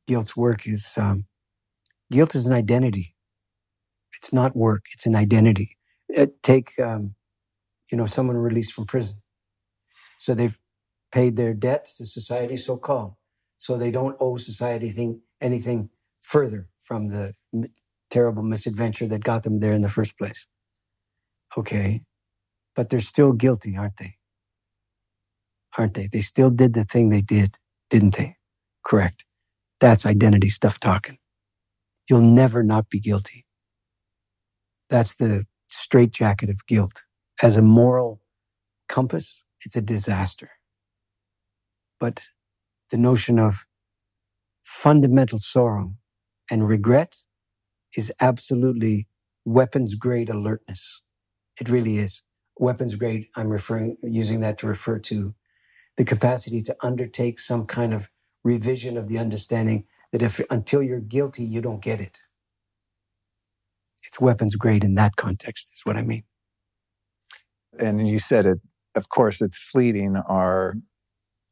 [0.07, 1.25] Guilt's work is um,
[2.11, 3.15] guilt is an identity.
[4.17, 4.85] It's not work.
[4.93, 5.77] It's an identity.
[6.09, 7.15] It, uh, take um,
[7.91, 9.21] you know someone released from prison,
[10.19, 10.59] so they've
[11.11, 13.15] paid their debt to society, so called,
[13.57, 15.89] so they don't owe society anything, anything
[16.21, 17.33] further from the
[18.09, 20.47] terrible misadventure that got them there in the first place.
[21.57, 22.01] Okay.
[22.75, 24.15] But they're still guilty, aren't they?
[25.77, 26.07] Aren't they?
[26.07, 27.57] They still did the thing they did,
[27.89, 28.37] didn't they?
[28.85, 29.25] Correct.
[29.79, 31.17] That's identity stuff talking.
[32.09, 33.45] You'll never not be guilty.
[34.89, 37.03] That's the straitjacket of guilt.
[37.41, 38.21] As a moral
[38.89, 40.51] compass, it's a disaster.
[41.99, 42.27] But
[42.89, 43.65] the notion of
[44.63, 45.95] fundamental sorrow
[46.51, 47.17] and regret
[47.97, 49.07] is absolutely
[49.45, 51.01] weapons grade alertness.
[51.59, 52.23] It really is.
[52.59, 55.35] Weapons grade, I'm referring, using that to refer to
[55.97, 58.09] the capacity to undertake some kind of
[58.43, 62.19] revision of the understanding that if until you're guilty, you don't get it.
[64.05, 66.23] It's weapons grade in that context, is what I mean.
[67.79, 68.59] And you said it,
[68.95, 70.75] of course, it's fleeting our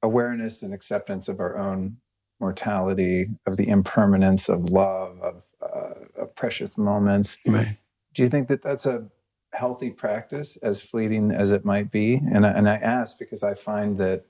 [0.04, 1.98] awareness and acceptance of our own
[2.40, 7.38] mortality, of the impermanence of love, of, uh, of precious moments.
[7.46, 7.78] Right.
[8.14, 9.08] Do you think that that's a
[9.52, 12.16] healthy practice, as fleeting as it might be?
[12.16, 14.26] And I, and I ask because I find that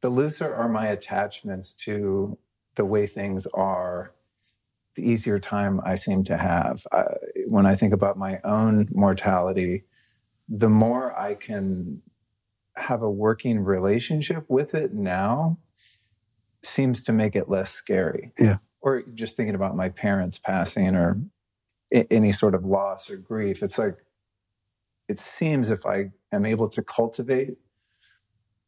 [0.00, 2.38] the looser are my attachments to
[2.76, 4.14] the way things are,
[4.94, 6.86] the easier time I seem to have.
[6.92, 7.04] I,
[7.46, 9.84] when I think about my own mortality,
[10.48, 12.02] the more I can
[12.76, 15.58] have a working relationship with it now,
[16.62, 18.32] seems to make it less scary.
[18.38, 18.58] Yeah.
[18.80, 21.20] Or just thinking about my parents passing or
[21.92, 23.62] any sort of loss or grief.
[23.62, 23.96] It's like,
[25.08, 27.56] it seems if I am able to cultivate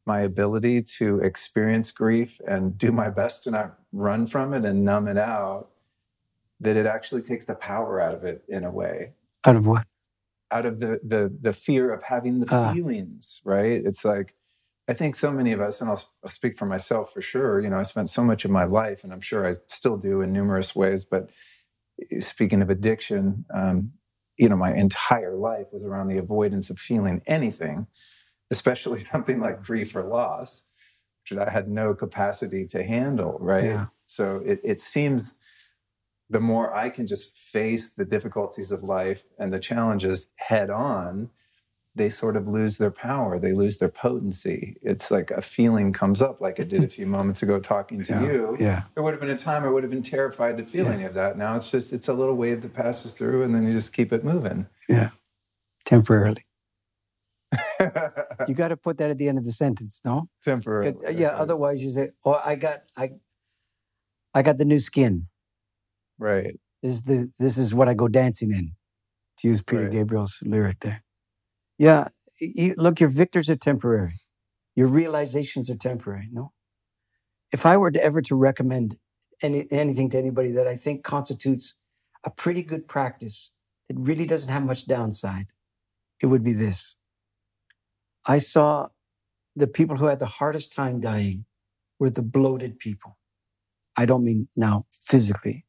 [0.04, 4.84] my ability to experience grief and do my best to not run from it and
[4.84, 5.68] numb it out,
[6.60, 9.12] that it actually takes the power out of it in a way.
[9.44, 9.86] Out of what?
[10.50, 12.72] Out of the the the fear of having the uh.
[12.72, 13.80] feelings, right?
[13.84, 14.34] It's like
[14.88, 17.60] I think so many of us, and I'll, I'll, speak for myself for sure.
[17.60, 20.22] You know, I spent so much of my life, and I'm sure I still do
[20.22, 21.04] in numerous ways.
[21.04, 21.30] But
[22.10, 23.92] eh, speaking of addiction, um,
[24.36, 27.86] you know, my entire life was around the avoidance of feeling anything,
[28.50, 30.62] especially something like grief or loss,
[31.30, 33.38] which I had no capacity to handle.
[33.40, 33.64] Right.
[33.64, 33.86] Yeah.
[34.06, 35.38] So it, it seems
[36.28, 41.30] the more I can just face the difficulties of life and the challenges head on
[41.94, 44.76] they sort of lose their power they lose their potency.
[44.82, 48.12] It's like a feeling comes up like it did a few moments ago talking to
[48.12, 48.56] yeah, you.
[48.58, 48.82] yeah.
[48.94, 50.92] There would have been a time i would have been terrified to feel yeah.
[50.92, 51.36] any of that.
[51.36, 54.12] Now it's just it's a little wave that passes through and then you just keep
[54.12, 54.66] it moving.
[54.88, 55.10] Yeah.
[55.84, 56.44] Temporarily.
[58.48, 60.28] You got to put that at the end of the sentence no?
[60.42, 63.10] Temporarily yeah otherwise you say oh i got i
[64.34, 65.28] i got the new skin.
[66.18, 66.58] Right.
[66.82, 68.72] This is the this is what i go dancing in
[69.38, 69.92] to use peter right.
[69.92, 71.02] gabriel's lyric there
[71.78, 72.08] yeah,
[72.40, 74.20] you, look, your victors are temporary.
[74.74, 76.28] Your realizations are temporary.
[76.32, 76.52] No,
[77.52, 78.98] if I were to ever to recommend
[79.42, 81.76] any, anything to anybody that I think constitutes
[82.24, 83.52] a pretty good practice
[83.88, 85.46] that really doesn't have much downside,
[86.20, 86.96] it would be this.
[88.24, 88.88] I saw
[89.56, 91.44] the people who had the hardest time dying
[91.98, 93.18] were the bloated people.
[93.96, 95.66] I don't mean now physically.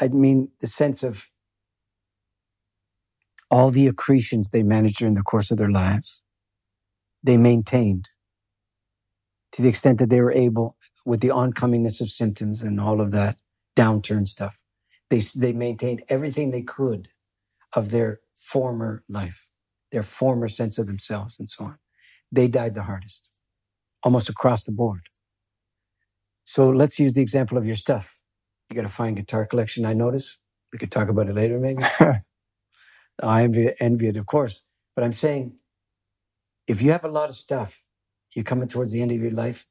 [0.00, 1.26] I mean the sense of
[3.54, 6.22] all the accretions they managed during the course of their lives,
[7.22, 8.08] they maintained
[9.52, 10.76] to the extent that they were able
[11.06, 13.36] with the oncomingness of symptoms and all of that
[13.76, 14.60] downturn stuff.
[15.08, 17.10] They, they maintained everything they could
[17.72, 19.46] of their former life,
[19.92, 21.78] their former sense of themselves and so on.
[22.32, 23.30] They died the hardest,
[24.02, 25.02] almost across the board.
[26.42, 28.18] So let's use the example of your stuff.
[28.68, 30.38] You got a fine guitar collection, I notice.
[30.72, 31.84] We could talk about it later, maybe.
[33.22, 34.64] I envy, envy it, of course.
[34.94, 35.58] But I'm saying,
[36.66, 37.82] if you have a lot of stuff,
[38.34, 39.66] you're coming towards the end of your life,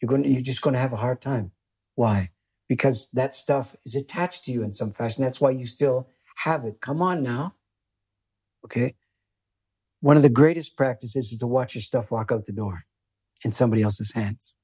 [0.00, 1.52] you're going, to, you're just going to have a hard time.
[1.94, 2.30] Why?
[2.68, 5.22] Because that stuff is attached to you in some fashion.
[5.22, 6.80] That's why you still have it.
[6.80, 7.54] Come on now.
[8.64, 8.94] Okay.
[10.00, 12.84] One of the greatest practices is to watch your stuff walk out the door
[13.44, 14.54] in somebody else's hands.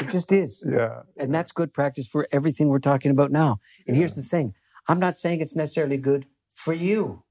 [0.00, 0.64] It just is.
[0.70, 1.02] Yeah.
[1.16, 3.58] And that's good practice for everything we're talking about now.
[3.86, 4.54] And here's the thing
[4.86, 6.26] I'm not saying it's necessarily good
[6.58, 7.22] for you.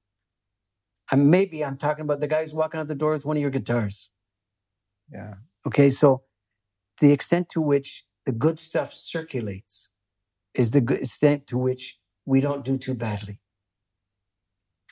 [1.12, 3.42] And maybe I'm talking about the guy who's walking out the door with one of
[3.42, 4.10] your guitars.
[5.12, 5.36] Yeah.
[5.66, 5.90] Okay.
[5.90, 6.24] So
[7.02, 9.90] the extent to which the good stuff circulates
[10.54, 13.40] is the extent to which we don't do too badly.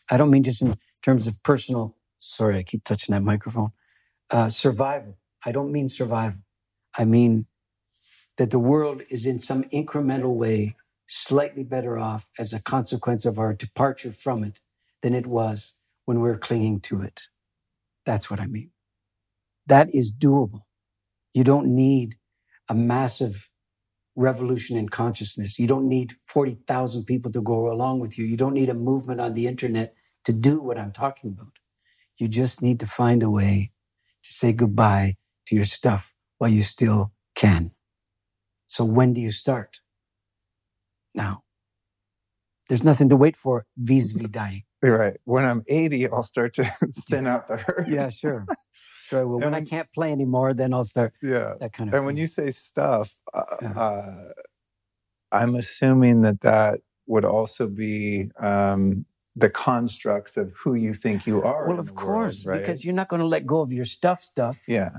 [0.09, 3.71] I don't mean just in terms of personal, sorry, I keep touching that microphone,
[4.29, 5.17] uh, survival.
[5.45, 6.41] I don't mean survival.
[6.97, 7.47] I mean
[8.37, 10.75] that the world is in some incremental way
[11.07, 14.61] slightly better off as a consequence of our departure from it
[15.01, 15.75] than it was
[16.05, 17.23] when we are clinging to it.
[18.05, 18.71] That's what I mean.
[19.67, 20.61] That is doable.
[21.33, 22.15] You don't need
[22.69, 23.49] a massive
[24.15, 25.59] revolution in consciousness.
[25.59, 28.25] You don't need 40,000 people to go along with you.
[28.25, 29.95] You don't need a movement on the internet
[30.25, 31.53] to do what I'm talking about.
[32.17, 33.71] You just need to find a way
[34.23, 37.71] to say goodbye to your stuff while you still can.
[38.67, 39.79] So when do you start?
[41.15, 41.41] Now.
[42.67, 44.63] There's nothing to wait for vis-a-vis dying.
[44.83, 45.17] You're right.
[45.25, 46.63] When I'm 80, I'll start to
[47.09, 47.87] thin out the herd.
[47.87, 48.45] Yeah, sure.
[49.07, 49.27] Sure.
[49.27, 51.13] Well, when I can't play anymore, then I'll start.
[51.21, 51.53] Yeah.
[51.59, 51.93] That kind of.
[51.93, 52.05] And thing.
[52.05, 53.71] when you say stuff, uh, Yeah.
[53.79, 54.29] uh,
[55.31, 59.05] I'm assuming that that would also be um,
[59.35, 61.67] the constructs of who you think you are.
[61.67, 62.59] well, of the world, course, right?
[62.61, 64.57] because you're not going to let go of your stuff, stuff.
[64.67, 64.89] yeah,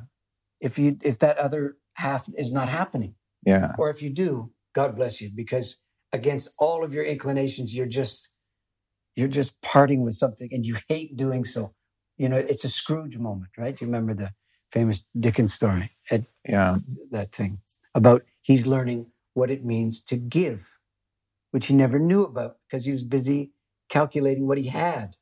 [0.60, 3.14] If you if that other half is not happening,
[3.44, 5.78] yeah, or if you do, God bless you, because
[6.12, 8.30] against all of your inclinations, you're just
[9.16, 11.74] you're just parting with something, and you hate doing so.
[12.18, 13.80] You know, it's a Scrooge moment, right?
[13.80, 14.32] You remember the
[14.70, 16.78] famous Dickens story, Ed, yeah,
[17.10, 17.60] that thing
[17.94, 20.66] about he's learning what it means to give,
[21.50, 23.52] which he never knew about because he was busy
[23.88, 25.16] calculating what he had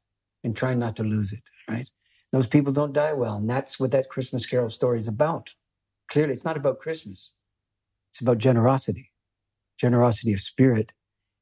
[0.44, 1.90] and trying not to lose it, right?
[2.32, 3.36] Those people don't die well.
[3.36, 5.54] And that's what that Christmas Carol story is about.
[6.10, 7.34] Clearly, it's not about Christmas,
[8.10, 9.12] it's about generosity.
[9.78, 10.92] Generosity of spirit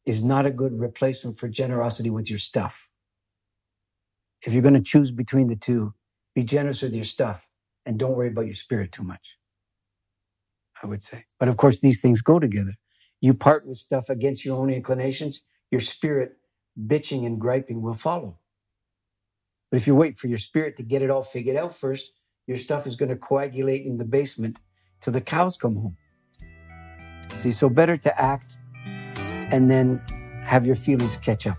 [0.07, 2.89] is not a good replacement for generosity with your stuff.
[4.45, 5.95] If you're going to choose between the two,
[6.35, 7.47] be generous with your stuff
[7.87, 9.39] and don't worry about your spirit too much.
[10.83, 11.27] I would say.
[11.39, 12.75] But of course, these things go together.
[13.21, 16.33] You part with stuff against your own inclinations, your spirit
[16.87, 18.39] bitching and griping will follow.
[19.71, 22.13] But if you wait for your spirit to get it all figured out first,
[22.47, 24.59] your stuff is going to coagulate in the basement
[25.01, 25.97] till the cows come home.
[27.43, 28.57] See, so better to act
[29.17, 29.99] and then
[30.45, 31.59] have your feelings catch up.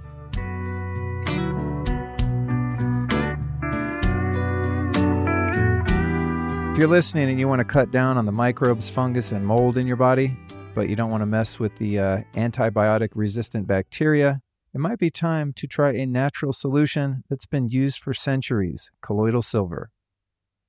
[6.71, 9.77] If you're listening and you want to cut down on the microbes, fungus, and mold
[9.77, 10.38] in your body,
[10.73, 14.39] but you don't want to mess with the uh, antibiotic resistant bacteria,
[14.73, 19.41] it might be time to try a natural solution that's been used for centuries colloidal
[19.41, 19.91] silver.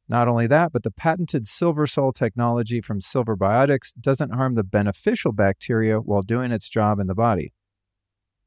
[0.08, 4.62] Not only that, but the patented Silver Sol technology from Silver Biotics doesn't harm the
[4.62, 7.54] beneficial bacteria while doing its job in the body.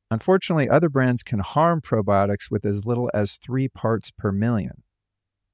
[0.09, 4.83] Unfortunately, other brands can harm probiotics with as little as three parts per million.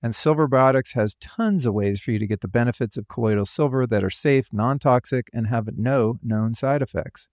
[0.02, 3.46] And Silver Biotics has tons of ways for you to get the benefits of colloidal
[3.46, 7.30] silver that are safe, non toxic, and have no known side effects.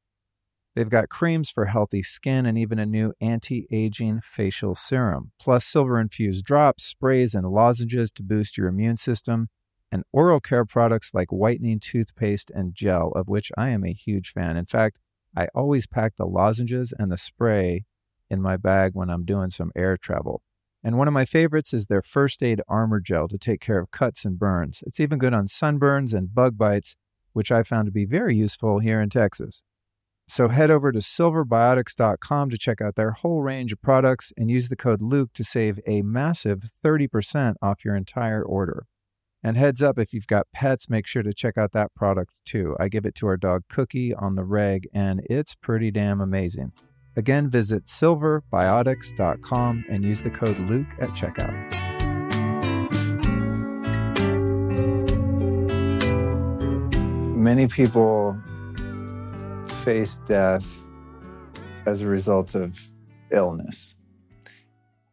[0.76, 5.64] They've got creams for healthy skin and even a new anti aging facial serum, plus
[5.64, 9.48] silver infused drops, sprays, and lozenges to boost your immune system,
[9.90, 14.30] and oral care products like whitening toothpaste and gel, of which I am a huge
[14.32, 14.56] fan.
[14.56, 15.00] In fact,
[15.36, 17.84] I always pack the lozenges and the spray
[18.28, 20.42] in my bag when I'm doing some air travel.
[20.84, 23.90] And one of my favorites is their first aid armor gel to take care of
[23.90, 24.82] cuts and burns.
[24.86, 26.96] It's even good on sunburns and bug bites,
[27.32, 29.62] which I found to be very useful here in Texas.
[30.30, 34.68] So head over to silverbiotics.com to check out their whole range of products and use
[34.68, 38.86] the code Luke to save a massive 30% off your entire order.
[39.42, 42.76] And heads up, if you've got pets, make sure to check out that product too.
[42.78, 46.74] I give it to our dog Cookie on the reg, and it's pretty damn amazing.
[47.16, 51.56] Again, visit silverbiotics.com and use the code Luke at checkout.
[57.34, 58.40] Many people
[59.84, 60.84] face death
[61.86, 62.90] as a result of
[63.30, 63.94] illness.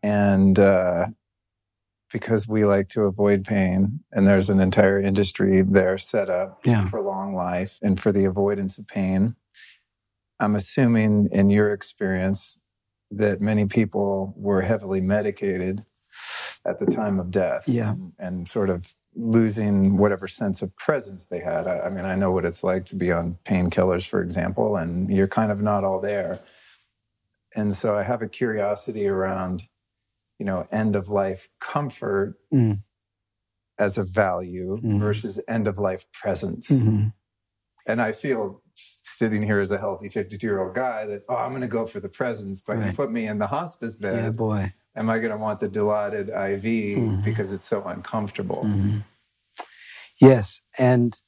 [0.03, 1.05] And uh,
[2.11, 6.89] because we like to avoid pain, and there's an entire industry there set up Yeah.
[6.89, 9.35] for long life and for the avoidance of pain.
[10.39, 12.59] I'm assuming in your experience
[13.11, 15.83] that many people were heavily medicated
[16.65, 17.91] at the time of death Yeah.
[17.91, 21.67] and, and sort of losing whatever sense of presence they had.
[21.67, 25.09] I, I mean, I know what it's like to be on painkillers, for example, and
[25.09, 26.39] you're kind of not all there.
[27.55, 29.63] And so I have a curiosity around,
[30.37, 32.83] you know, end of life comfort Mm.
[33.79, 34.99] as a value Mhm.
[34.99, 36.69] versus end of life presence.
[36.69, 37.13] Mhm.
[37.87, 41.51] And I feel sitting here as a healthy 52 year old guy that, oh, I'm
[41.51, 42.95] going to go for the presence, but you Right.
[42.95, 44.37] put me in the hospice Yeah, bed.
[44.37, 44.73] boy.
[44.95, 47.25] Am I going to want the Dilaudid IV Mhm.
[47.25, 48.63] because it's so uncomfortable?
[48.65, 49.03] Mhm.
[50.21, 51.19] Yes, and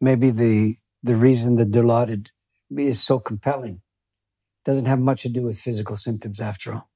[0.00, 2.30] maybe the the reason the Dilaudid
[2.76, 3.82] is so compelling
[4.64, 6.90] doesn't have much to do with physical symptoms after all.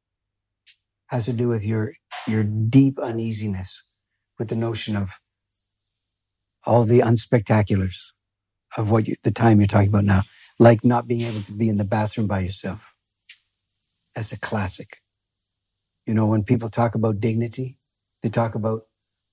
[1.08, 1.94] Has to do with your
[2.26, 3.84] your deep uneasiness
[4.38, 5.20] with the notion of
[6.64, 8.12] all the unspectaculars
[8.76, 10.22] of what you, the time you're talking about now,
[10.58, 12.94] like not being able to be in the bathroom by yourself.
[14.16, 14.98] That's a classic.
[16.06, 17.76] You know, when people talk about dignity,
[18.22, 18.82] they talk about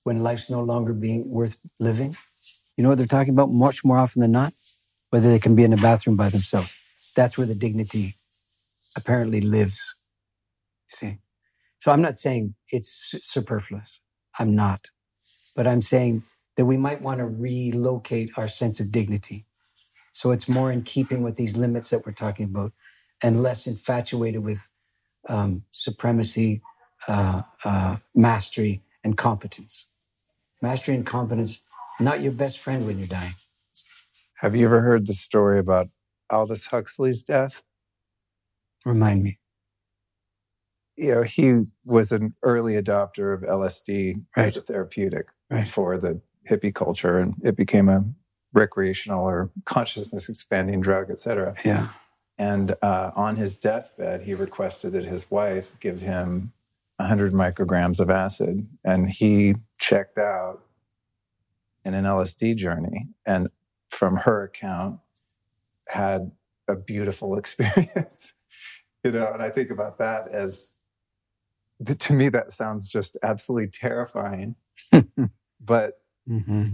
[0.04, 2.16] when life's no longer being worth living.
[2.76, 4.54] You know what they're talking about much more often than not?
[5.10, 6.76] Whether they can be in the bathroom by themselves.
[7.16, 8.16] That's where the dignity
[8.96, 9.96] apparently lives.
[10.88, 11.18] See?
[11.80, 14.00] So I'm not saying it's superfluous.
[14.38, 14.88] I'm not.
[15.56, 16.24] But I'm saying
[16.58, 19.46] that we might want to relocate our sense of dignity.
[20.12, 22.72] So it's more in keeping with these limits that we're talking about
[23.22, 24.70] and less infatuated with
[25.28, 26.62] um, supremacy,
[27.08, 29.88] uh, uh, mastery, and competence.
[30.62, 31.62] Mastery and competence,
[32.00, 33.34] not your best friend when you're dying.
[34.36, 35.88] Have you ever heard the story about
[36.30, 37.62] Aldous Huxley's death?
[38.84, 39.38] Remind me.
[40.96, 45.68] You know, he was an early adopter of LSD as a therapeutic Right.
[45.68, 48.04] for the hippie culture, and it became a
[48.52, 51.54] recreational or consciousness expanding drug, et cetera.
[51.64, 51.88] Yeah.
[52.38, 56.52] And uh, on his deathbed, he requested that his wife give him
[56.96, 58.66] 100 micrograms of acid.
[58.84, 60.62] And he checked out
[61.84, 63.08] in an LSD journey.
[63.26, 63.48] And
[63.90, 65.00] from her account,
[65.88, 66.30] had
[66.68, 68.34] a beautiful experience.
[69.04, 70.72] you know, and I think about that as
[71.86, 74.56] to me, that sounds just absolutely terrifying.
[75.60, 76.66] but hmm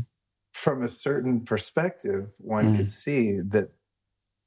[0.52, 2.76] from a certain perspective, one Mm.
[2.76, 3.70] could see that.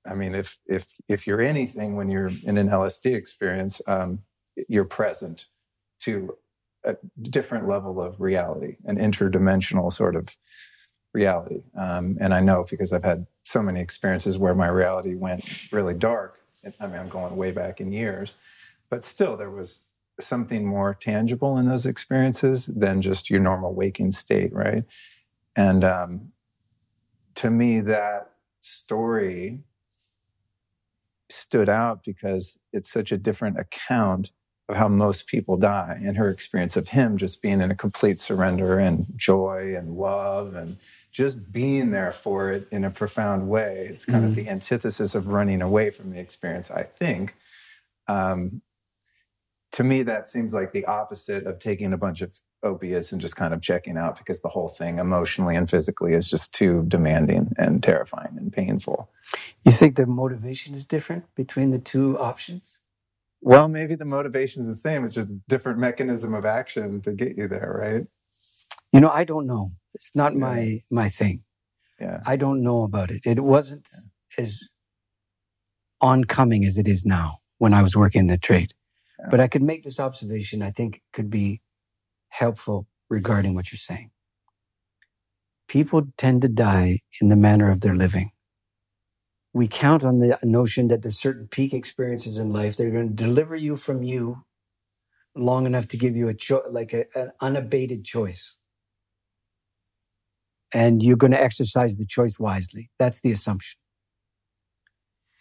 [0.05, 4.24] I mean, if if if you're anything when you're in an LSD experience, um,
[4.70, 5.47] you're present
[5.99, 6.38] to
[6.86, 10.38] a different level of reality, an interdimensional sort of
[11.14, 11.62] reality.
[11.76, 15.93] Um, and I know because I've had so many experiences where my reality went really
[15.93, 16.39] dark.
[16.80, 18.36] I mean, I'm going way back in years,
[18.89, 19.84] but still, there was
[20.20, 24.84] something more tangible in those experiences than just your normal waking state, right?
[25.55, 26.32] And um,
[27.36, 29.59] to me, that story
[31.30, 34.32] stood out because it's such a different account
[34.70, 38.20] of how most people die and her experience of him just being in a complete
[38.20, 40.78] surrender and joy and love and
[41.11, 43.88] just being there for it in a profound way.
[43.89, 47.36] It's kind of the antithesis of running away from the experience, I think.
[48.07, 48.61] Um,
[49.74, 53.36] to me, that seems like the opposite of taking a bunch of opiates and just
[53.36, 57.51] kind of checking out because the whole thing emotionally and physically is just too demanding
[57.57, 59.09] and terrifying and painful.
[59.65, 62.80] You think the motivation is different between the two options?
[63.41, 65.05] Well, maybe the motivation is the same.
[65.05, 68.07] It's just a different mechanism of action to get you there, right?
[68.93, 69.72] You know, I don't know.
[69.93, 70.39] It's not Yeah.
[70.39, 71.43] my my thing.
[71.99, 72.22] Yeah.
[72.26, 73.22] I don't know about it.
[73.26, 73.88] It wasn't
[74.38, 74.63] as
[76.01, 78.74] oncoming as it is now when I was working the trade.
[79.26, 81.61] But I could make this observation, I think could be
[82.30, 84.11] helpful regarding what you're saying.
[85.68, 88.32] People tend to die in the manner of their living.
[89.53, 93.09] We count on the notion that there's certain peak experiences in life that are going
[93.09, 94.45] to deliver you from you
[95.36, 98.57] long enough to give you a cho- like a, an unabated choice
[100.74, 102.89] and you're going to exercise the choice wisely.
[102.99, 103.78] That's the assumption.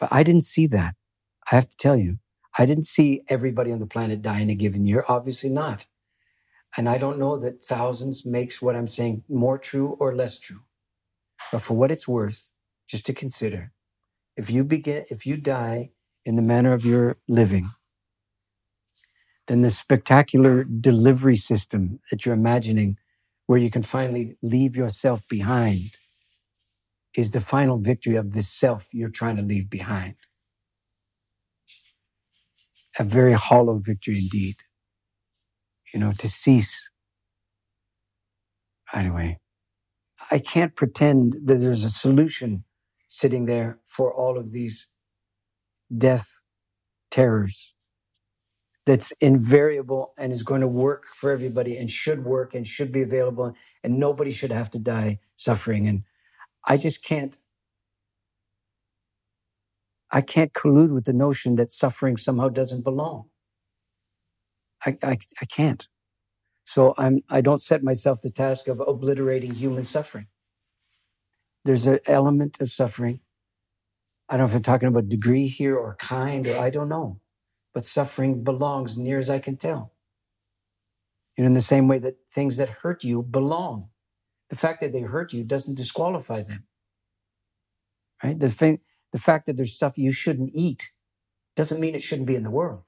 [0.01, 0.95] But I didn't see that.
[1.51, 2.19] I have to tell you,
[2.59, 5.05] I didn't see everybody on the planet die in a given year.
[5.09, 5.87] Obviously not.
[6.77, 10.63] And I don't know that thousands makes what I'm saying more true or less true.
[11.53, 12.53] But for what it's worth,
[12.89, 13.73] just to consider,
[14.37, 15.91] if you begin, if you die
[16.25, 17.71] in the manner of your living,
[19.49, 22.99] then the spectacular delivery system that you're imagining
[23.47, 25.99] where you can finally leave yourself behind
[27.17, 30.17] is the final victory of this self you're trying to leave behind.
[32.99, 34.57] A very hollow victory indeed.
[35.95, 36.89] You know, to cease.
[38.95, 39.39] Anyway,
[40.31, 42.65] I can't pretend that there's a solution
[43.09, 44.91] sitting there for all of these
[45.97, 46.43] death
[47.11, 47.75] terrors
[48.87, 53.03] that's invariable and is going to work for everybody and should work and should be
[53.03, 56.03] available and nobody should have to die suffering and
[56.67, 57.39] i just can't
[60.11, 63.27] i can't collude with the notion that suffering somehow doesn't belong
[64.85, 65.89] i i, I can't
[66.65, 70.27] so i'm i don't set myself the task of obliterating human suffering
[71.65, 73.21] there's an element of suffering
[74.29, 77.21] i don't know if i'm talking about degree here or kind or i don't know
[77.77, 79.93] but suffering belongs near as I can tell.
[81.37, 83.91] And in the same way that things that hurt you belong.
[84.49, 86.65] The fact that they hurt you doesn't disqualify them.
[88.25, 88.39] Right?
[88.39, 88.81] The thing,
[89.17, 90.93] the fact that there's stuff you shouldn't eat
[91.55, 92.83] doesn't mean it shouldn't be in the world.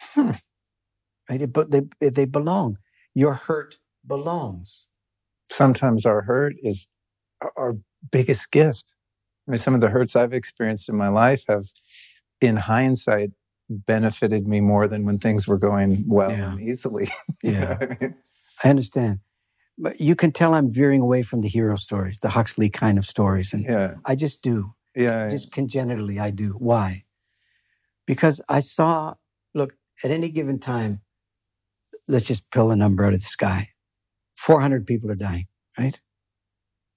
[0.00, 0.32] Hmm.
[1.30, 1.52] Right?
[1.52, 2.78] But they, they belong.
[3.14, 4.86] Your hurt belongs.
[5.48, 6.88] Sometimes our hurt is
[7.56, 7.76] our
[8.10, 8.94] biggest gift.
[9.46, 11.66] I mean, some of the hurts I've experienced in my life have,
[12.40, 13.30] in hindsight,
[13.70, 16.50] benefited me more than when things were going well yeah.
[16.50, 17.12] and easily.
[17.44, 17.78] yeah.
[17.80, 18.14] I, mean?
[18.64, 19.20] I, understand.
[19.78, 23.06] But you can tell I'm veering away from the hero stories, the Huxley kind of
[23.06, 23.52] stories.
[23.52, 23.94] And yeah.
[24.04, 24.74] I just do.
[24.96, 25.28] Yeah.
[25.28, 26.56] Just congenitally, I do.
[26.58, 27.04] Why?
[28.06, 29.14] Because I saw,
[29.54, 31.02] look, at any given time,
[32.08, 33.70] let's just pull a number out of the sky
[34.34, 35.46] 400 people are dying,
[35.78, 36.00] right?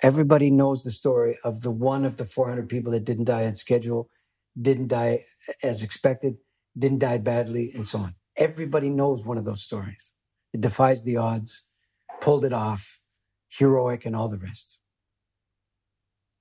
[0.02, 3.56] Everybody knows the story of the one of the 400 people that didn't die on
[3.56, 4.10] schedule,
[4.60, 5.26] didn't die
[5.64, 6.36] as expected,
[6.78, 8.16] didn't die badly, and so on.
[8.38, 10.10] Everybody knows one of those stories.
[10.54, 11.66] It defies the odds,
[12.22, 13.02] pulled it off,
[13.50, 14.78] heroic, and all the rest.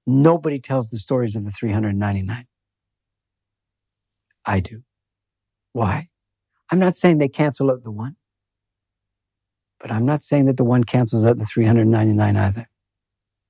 [0.08, 2.46] Nobody tells the stories of the 399.
[4.46, 4.82] I do.
[5.74, 6.08] Why?
[6.70, 8.16] I'm not saying they cancel out the one,
[9.78, 12.68] but I'm not saying that the one cancels out the 399 either.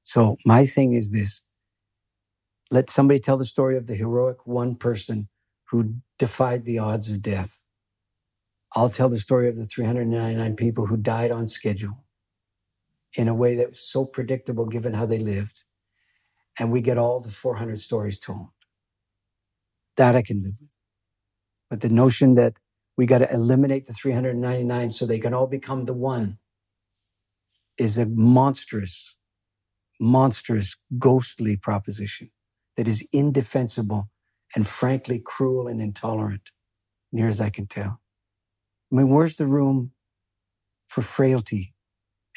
[0.02, 1.44] So my thing is this.
[2.72, 5.28] Let somebody tell the story of the heroic one person
[5.70, 7.62] who defied the odds of death.
[8.74, 12.04] I'll tell the story of the 399 people who died on schedule
[13.14, 15.64] in a way that was so predictable given how they lived.
[16.58, 18.48] And we get all the 400 stories told.
[19.96, 20.76] That I can live with.
[21.70, 22.54] But the notion that
[22.96, 26.38] we got to eliminate the 399 so they can all become the one
[27.78, 29.16] is a monstrous,
[30.00, 32.30] monstrous, ghostly proposition
[32.76, 34.10] that is indefensible
[34.54, 36.50] and frankly cruel and intolerant,
[37.12, 38.00] near as I can tell.
[38.92, 39.92] I mean, where's the room
[40.86, 41.74] for frailty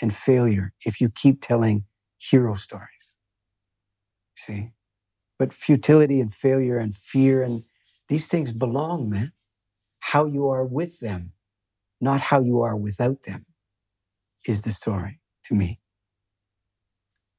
[0.01, 1.85] and failure if you keep telling
[2.17, 3.10] hero stories?
[4.45, 4.71] See?
[5.37, 7.63] But futility and failure and fear and
[8.09, 9.31] these things belong, man.
[9.99, 11.33] How you are with them,
[11.99, 13.45] not how you are without them,
[14.45, 15.79] is the story to me.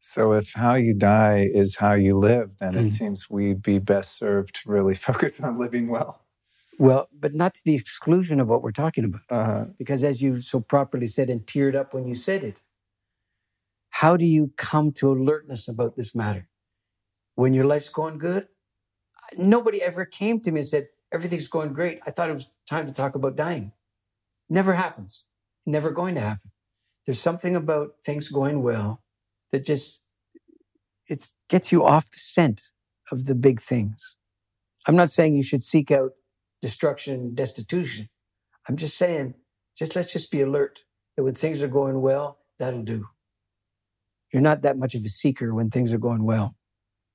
[0.00, 2.86] So, if how you die is how you live, then mm.
[2.86, 6.22] it seems we'd be best served to really focus on living well.
[6.78, 9.20] Well, but not to the exclusion of what we're talking about.
[9.28, 9.64] Uh-huh.
[9.78, 12.62] Because, as you so properly said and teared up when you said it,
[13.90, 16.48] how do you come to alertness about this matter?
[17.34, 18.48] When your life's going good?
[19.36, 22.00] Nobody ever came to me and said, Everything's going great.
[22.06, 23.72] I thought it was time to talk about dying.
[24.48, 25.24] Never happens.
[25.66, 26.50] Never going to happen.
[27.04, 29.02] There's something about things going well
[29.50, 30.02] that just
[31.06, 32.70] it gets you off the scent
[33.10, 34.16] of the big things.
[34.86, 36.12] I'm not saying you should seek out
[36.62, 38.08] destruction, destitution.
[38.68, 39.34] I'm just saying,
[39.76, 40.80] just let's just be alert
[41.16, 43.08] that when things are going well, that'll do.
[44.32, 46.54] You're not that much of a seeker when things are going well,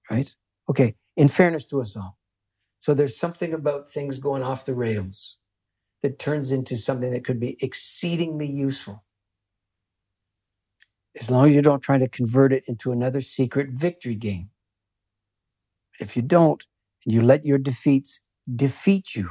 [0.10, 0.34] right?
[0.70, 2.18] Okay, in fairness to us all.
[2.80, 5.38] So there's something about things going off the rails
[6.04, 9.04] that turns into something that could be exceedingly useful
[11.20, 14.50] as long as you don't try to convert it into another secret victory game.
[16.00, 16.64] If you don't,
[17.04, 18.22] and you let your defeats
[18.56, 19.30] defeat you,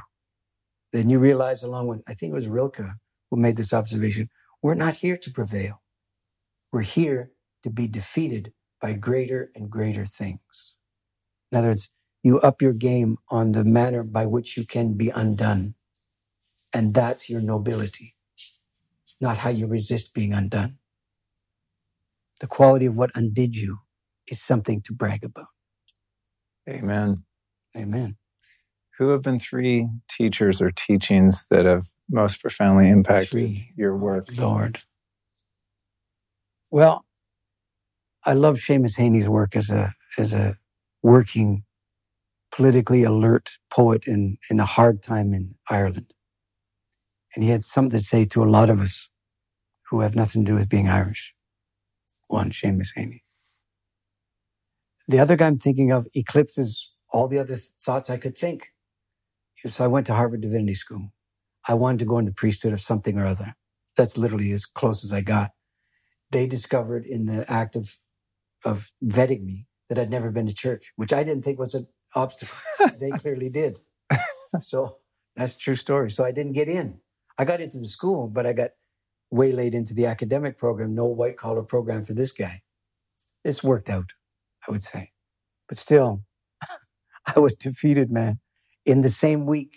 [0.92, 2.80] then you realize, along with, I think it was Rilke
[3.30, 4.30] who made this observation,
[4.62, 5.82] we're not here to prevail.
[6.72, 7.30] We're here
[7.62, 10.74] to be defeated by greater and greater things.
[11.52, 11.90] In other words,
[12.22, 15.74] you up your game on the manner by which you can be undone.
[16.72, 18.16] And that's your nobility,
[19.20, 20.74] not how you resist being undone
[22.40, 23.78] the quality of what undid you
[24.28, 25.48] is something to brag about.
[26.68, 27.24] Amen.
[27.76, 28.16] Amen.
[28.98, 33.72] Who have been three teachers or teachings that have most profoundly impacted three.
[33.76, 34.28] your work?
[34.38, 34.80] Lord.
[36.70, 37.05] Well,
[38.26, 40.58] I love Seamus Heaney's work as a as a
[41.02, 41.64] working,
[42.52, 46.14] politically alert poet in, in a hard time in Ireland.
[47.34, 49.10] And he had something to say to a lot of us
[49.90, 51.34] who have nothing to do with being Irish.
[52.28, 53.22] One, Seamus Heaney.
[55.08, 58.68] The other guy I'm thinking of eclipses all the other th- thoughts I could think.
[59.66, 61.12] So I went to Harvard Divinity School.
[61.68, 63.56] I wanted to go into priesthood of something or other.
[63.96, 65.50] That's literally as close as I got.
[66.30, 67.96] They discovered in the act of,
[68.66, 71.88] of vetting me that I'd never been to church, which I didn't think was an
[72.14, 72.58] obstacle.
[73.00, 73.80] they clearly did.
[74.60, 74.98] So
[75.36, 76.10] that's true story.
[76.10, 76.98] So I didn't get in.
[77.38, 78.70] I got into the school, but I got
[79.30, 82.62] waylaid into the academic program, no white collar program for this guy.
[83.44, 84.12] This worked out,
[84.66, 85.12] I would say.
[85.68, 86.22] But still,
[87.36, 88.40] I was defeated, man.
[88.84, 89.74] In the same week,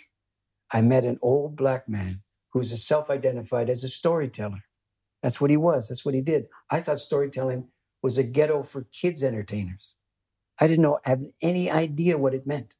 [0.71, 2.23] I met an old black man
[2.53, 4.63] who's self identified as a storyteller.
[5.23, 5.89] That's what he was.
[5.89, 6.45] That's what he did.
[6.69, 7.69] I thought storytelling
[8.01, 9.95] was a ghetto for kids entertainers.
[10.59, 12.75] I didn't know, have any idea what it meant.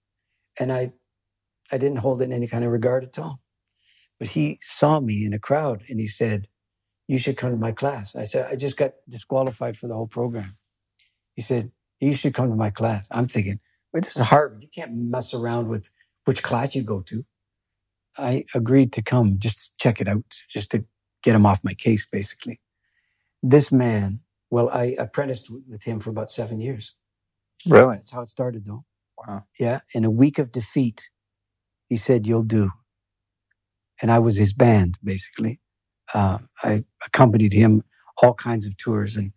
[0.60, 0.94] And I,
[1.72, 3.42] I didn't hold it in any kind of regard at all.
[4.20, 6.48] But he saw me in a crowd and he said,
[7.08, 8.16] You should come to my class.
[8.16, 10.58] I said, I just got disqualified for the whole program.
[11.36, 13.08] He said, You should come to my class.
[13.12, 13.60] I'm thinking,
[13.94, 14.64] Wait, this is Harvard.
[14.64, 15.92] You can't mess around with
[16.26, 17.26] which class you go to.
[18.18, 20.86] I agreed to come just to check it out, just to
[21.24, 22.60] get him off my case, basically.
[23.44, 26.94] This man, well, I apprenticed with him for about seven years.
[27.68, 27.96] Really?
[27.98, 28.86] That's how it started, though.
[29.18, 29.44] Wow.
[29.60, 29.82] Yeah.
[29.94, 31.10] In a week of defeat,
[31.90, 32.72] he said, You'll do.
[34.02, 35.60] And I was his band, basically.
[36.14, 37.84] Uh, I accompanied him
[38.22, 39.18] all kinds of tours.
[39.18, 39.34] And,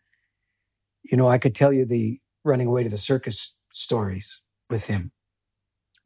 [1.04, 5.12] you know, I could tell you the running away to the circus stories with him.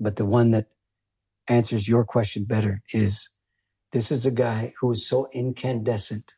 [0.01, 0.67] But the one that
[1.49, 3.31] answers your question better is
[3.93, 6.33] this is a guy who is so incandescent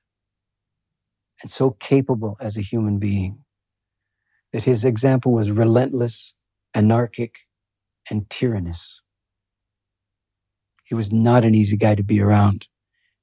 [1.42, 3.44] and so capable as a human being
[4.52, 6.34] that his example was relentless,
[6.74, 7.40] anarchic,
[8.10, 9.02] and tyrannous.
[10.84, 12.66] He was not an easy guy to be around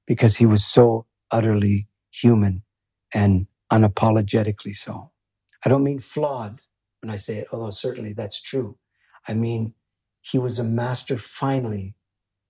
[0.06, 2.62] because he was so utterly human
[3.12, 5.10] and unapologetically so.
[5.64, 6.60] I don't mean flawed
[7.00, 8.78] when I say it, although certainly that's true.
[9.26, 9.74] I mean,
[10.20, 11.96] he was a master finally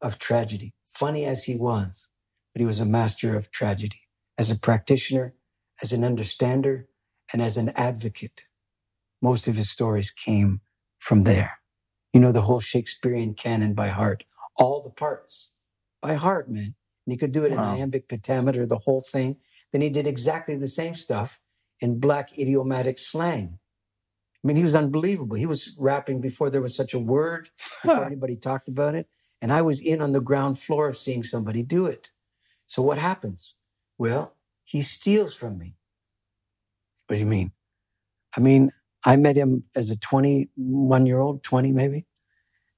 [0.03, 2.09] of tragedy, funny as he was,
[2.55, 4.03] but he was a master of tragedy
[4.39, 5.35] as a practitioner,
[5.83, 6.89] as an understander,
[7.33, 8.45] and as an advocate.
[9.21, 10.61] Most of his stories came
[10.99, 11.59] from there.
[12.13, 14.25] You know, the whole Shakespearean canon by heart,
[14.57, 15.51] all the parts
[16.01, 16.75] by heart, man.
[17.07, 19.37] And he could do it in iambic pentameter, the whole thing.
[19.73, 21.41] Then he did exactly the same stuff
[21.81, 23.59] in black idiomatic slang.
[24.43, 25.37] I mean, he was unbelievable.
[25.37, 27.51] He was rapping before there was such a word,
[27.83, 29.09] before anybody talked about it.
[29.43, 32.11] And I was in on the ground floor of seeing somebody do it.
[32.67, 33.57] So what happens?
[33.99, 34.36] Well,
[34.67, 35.77] he steals from me.
[37.07, 37.53] What do you mean?
[38.37, 38.73] I mean,
[39.05, 42.07] I met him as a 21 year old, 20 maybe.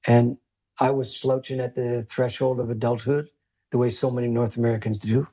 [0.07, 0.39] And
[0.79, 3.29] I was slouching at the threshold of adulthood,
[3.71, 5.29] the way so many North Americans do,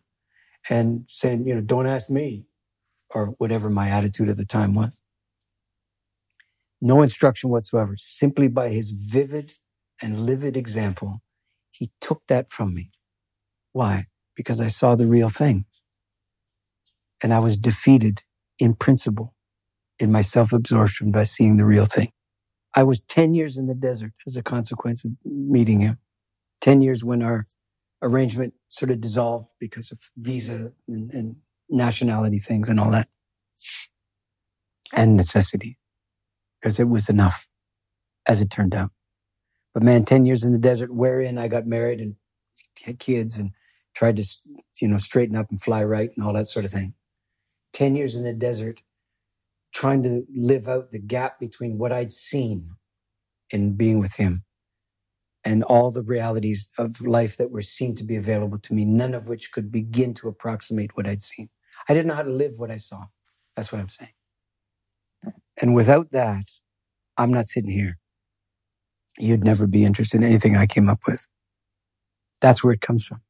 [0.69, 2.45] and saying, you know, don't ask me,
[3.11, 5.01] or whatever my attitude at the time was.
[6.81, 9.51] No instruction whatsoever, simply by his vivid
[10.01, 11.21] and livid example,
[11.71, 12.91] he took that from me.
[13.73, 14.07] Why?
[14.35, 15.65] Because I saw the real thing.
[17.25, 18.21] And I was defeated
[18.59, 19.33] in principle
[19.97, 22.11] in my self absorption by seeing the real thing.
[22.75, 25.97] I was 10 years in the desert as a consequence of meeting him.
[26.61, 27.47] 10 years when our
[28.03, 31.37] arrangement sort of dissolved because of visa and, and
[31.67, 33.07] nationality things and all that.
[34.93, 35.79] And necessity,
[36.61, 37.47] because it was enough,
[38.27, 38.91] as it turned out.
[39.73, 42.17] But man, 10 years in the desert, wherein I got married and
[42.83, 43.49] had kids and
[43.95, 44.25] tried to,
[44.79, 46.93] you know, straighten up and fly right and all that sort of thing.
[47.75, 48.81] 10 years in the desert,
[49.73, 52.71] trying to live out the gap between what I'd seen
[53.51, 54.45] in being with him
[55.43, 59.13] and all the realities of life that were seen to be available to me, none
[59.13, 61.49] of which could begin to approximate what I'd seen.
[61.89, 63.05] I didn't know how to live what I saw.
[63.55, 64.13] That's what I'm saying.
[65.61, 66.45] And without that,
[67.17, 67.97] I'm not sitting here.
[69.19, 71.27] You'd never be interested in anything I came up with.
[72.39, 73.21] That's where it comes from.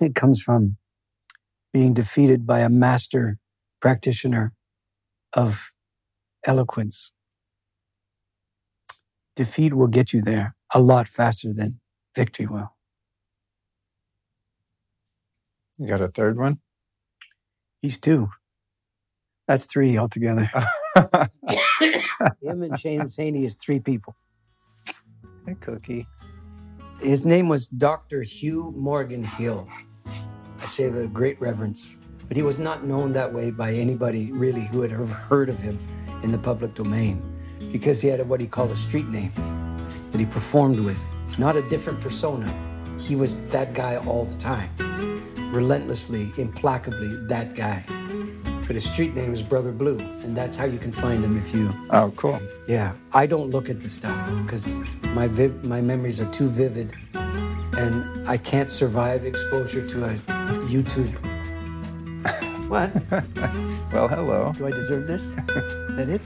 [0.00, 0.76] It comes from
[1.72, 3.38] being defeated by a master
[3.80, 4.52] practitioner
[5.32, 5.72] of
[6.46, 7.12] eloquence.
[9.36, 11.80] Defeat will get you there a lot faster than
[12.16, 12.74] victory will.
[15.78, 16.58] You got a third one?
[17.82, 18.28] He's two.
[19.48, 20.50] That's three altogether.
[20.96, 24.14] Him and Seamus Heaney is three people.
[25.46, 26.06] hey, Cookie.
[27.00, 28.22] His name was Dr.
[28.22, 29.68] Hugh Morgan Hill.
[30.70, 31.90] Say it with great reverence.
[32.28, 35.58] but he was not known that way by anybody really who had ever heard of
[35.58, 35.76] him
[36.22, 37.20] in the public domain
[37.72, 39.32] because he had a, what he called a street name
[40.12, 41.02] that he performed with,
[41.38, 42.48] not a different persona.
[43.00, 44.70] He was that guy all the time,
[45.52, 47.84] relentlessly, implacably that guy.
[48.66, 51.52] But his street name is Brother Blue, and that's how you can find him if
[51.52, 51.72] you.
[51.90, 52.40] Oh, cool.
[52.68, 54.66] Yeah, I don't look at the stuff because
[55.08, 56.94] my viv- my memories are too vivid,
[57.80, 60.14] and I can't survive exposure to a
[60.68, 61.12] YouTube.
[62.68, 62.90] what?
[63.92, 64.52] Well, hello.
[64.56, 65.20] Do I deserve this?
[65.22, 66.20] Is that it?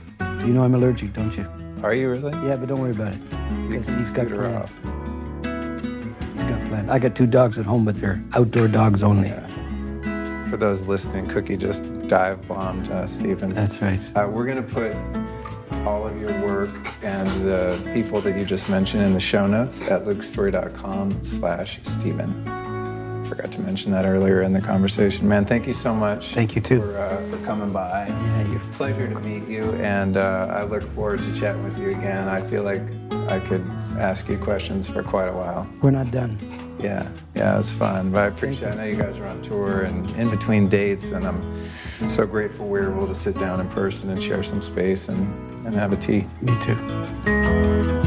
[0.45, 1.47] You know I'm allergic, don't you?
[1.81, 2.31] Are you really?
[2.47, 3.21] Yeah, but don't worry about it.
[3.67, 4.69] Because he's got scoot her plans.
[4.69, 4.73] off.
[6.35, 6.89] He's got plans.
[6.91, 9.29] I got two dogs at home, but they're outdoor dogs only.
[9.29, 10.47] Yeah.
[10.47, 13.49] For those listening, Cookie just dive bombed uh, Stephen.
[13.49, 13.99] That's right.
[14.15, 14.91] Uh, we're going to put
[15.85, 19.81] all of your work and the people that you just mentioned in the show notes
[19.83, 22.43] at lukestory.com slash Stephen.
[23.25, 25.27] Forgot to mention that earlier in the conversation.
[25.27, 26.33] Man, thank you so much.
[26.33, 26.81] Thank you, too.
[26.81, 28.07] For, uh, for coming by.
[28.07, 31.91] Yeah, you're Pleasure to meet you, and uh, I look forward to chatting with you
[31.91, 32.27] again.
[32.27, 32.81] I feel like
[33.31, 33.65] I could
[33.97, 35.71] ask you questions for quite a while.
[35.81, 36.37] We're not done.
[36.79, 38.11] Yeah, yeah, it was fun.
[38.11, 38.73] But I appreciate.
[38.73, 41.69] I know you guys are on tour and in between dates, and I'm
[42.09, 45.54] so grateful we were able to sit down in person and share some space and,
[45.65, 46.25] and have a tea.
[46.41, 48.04] Me too.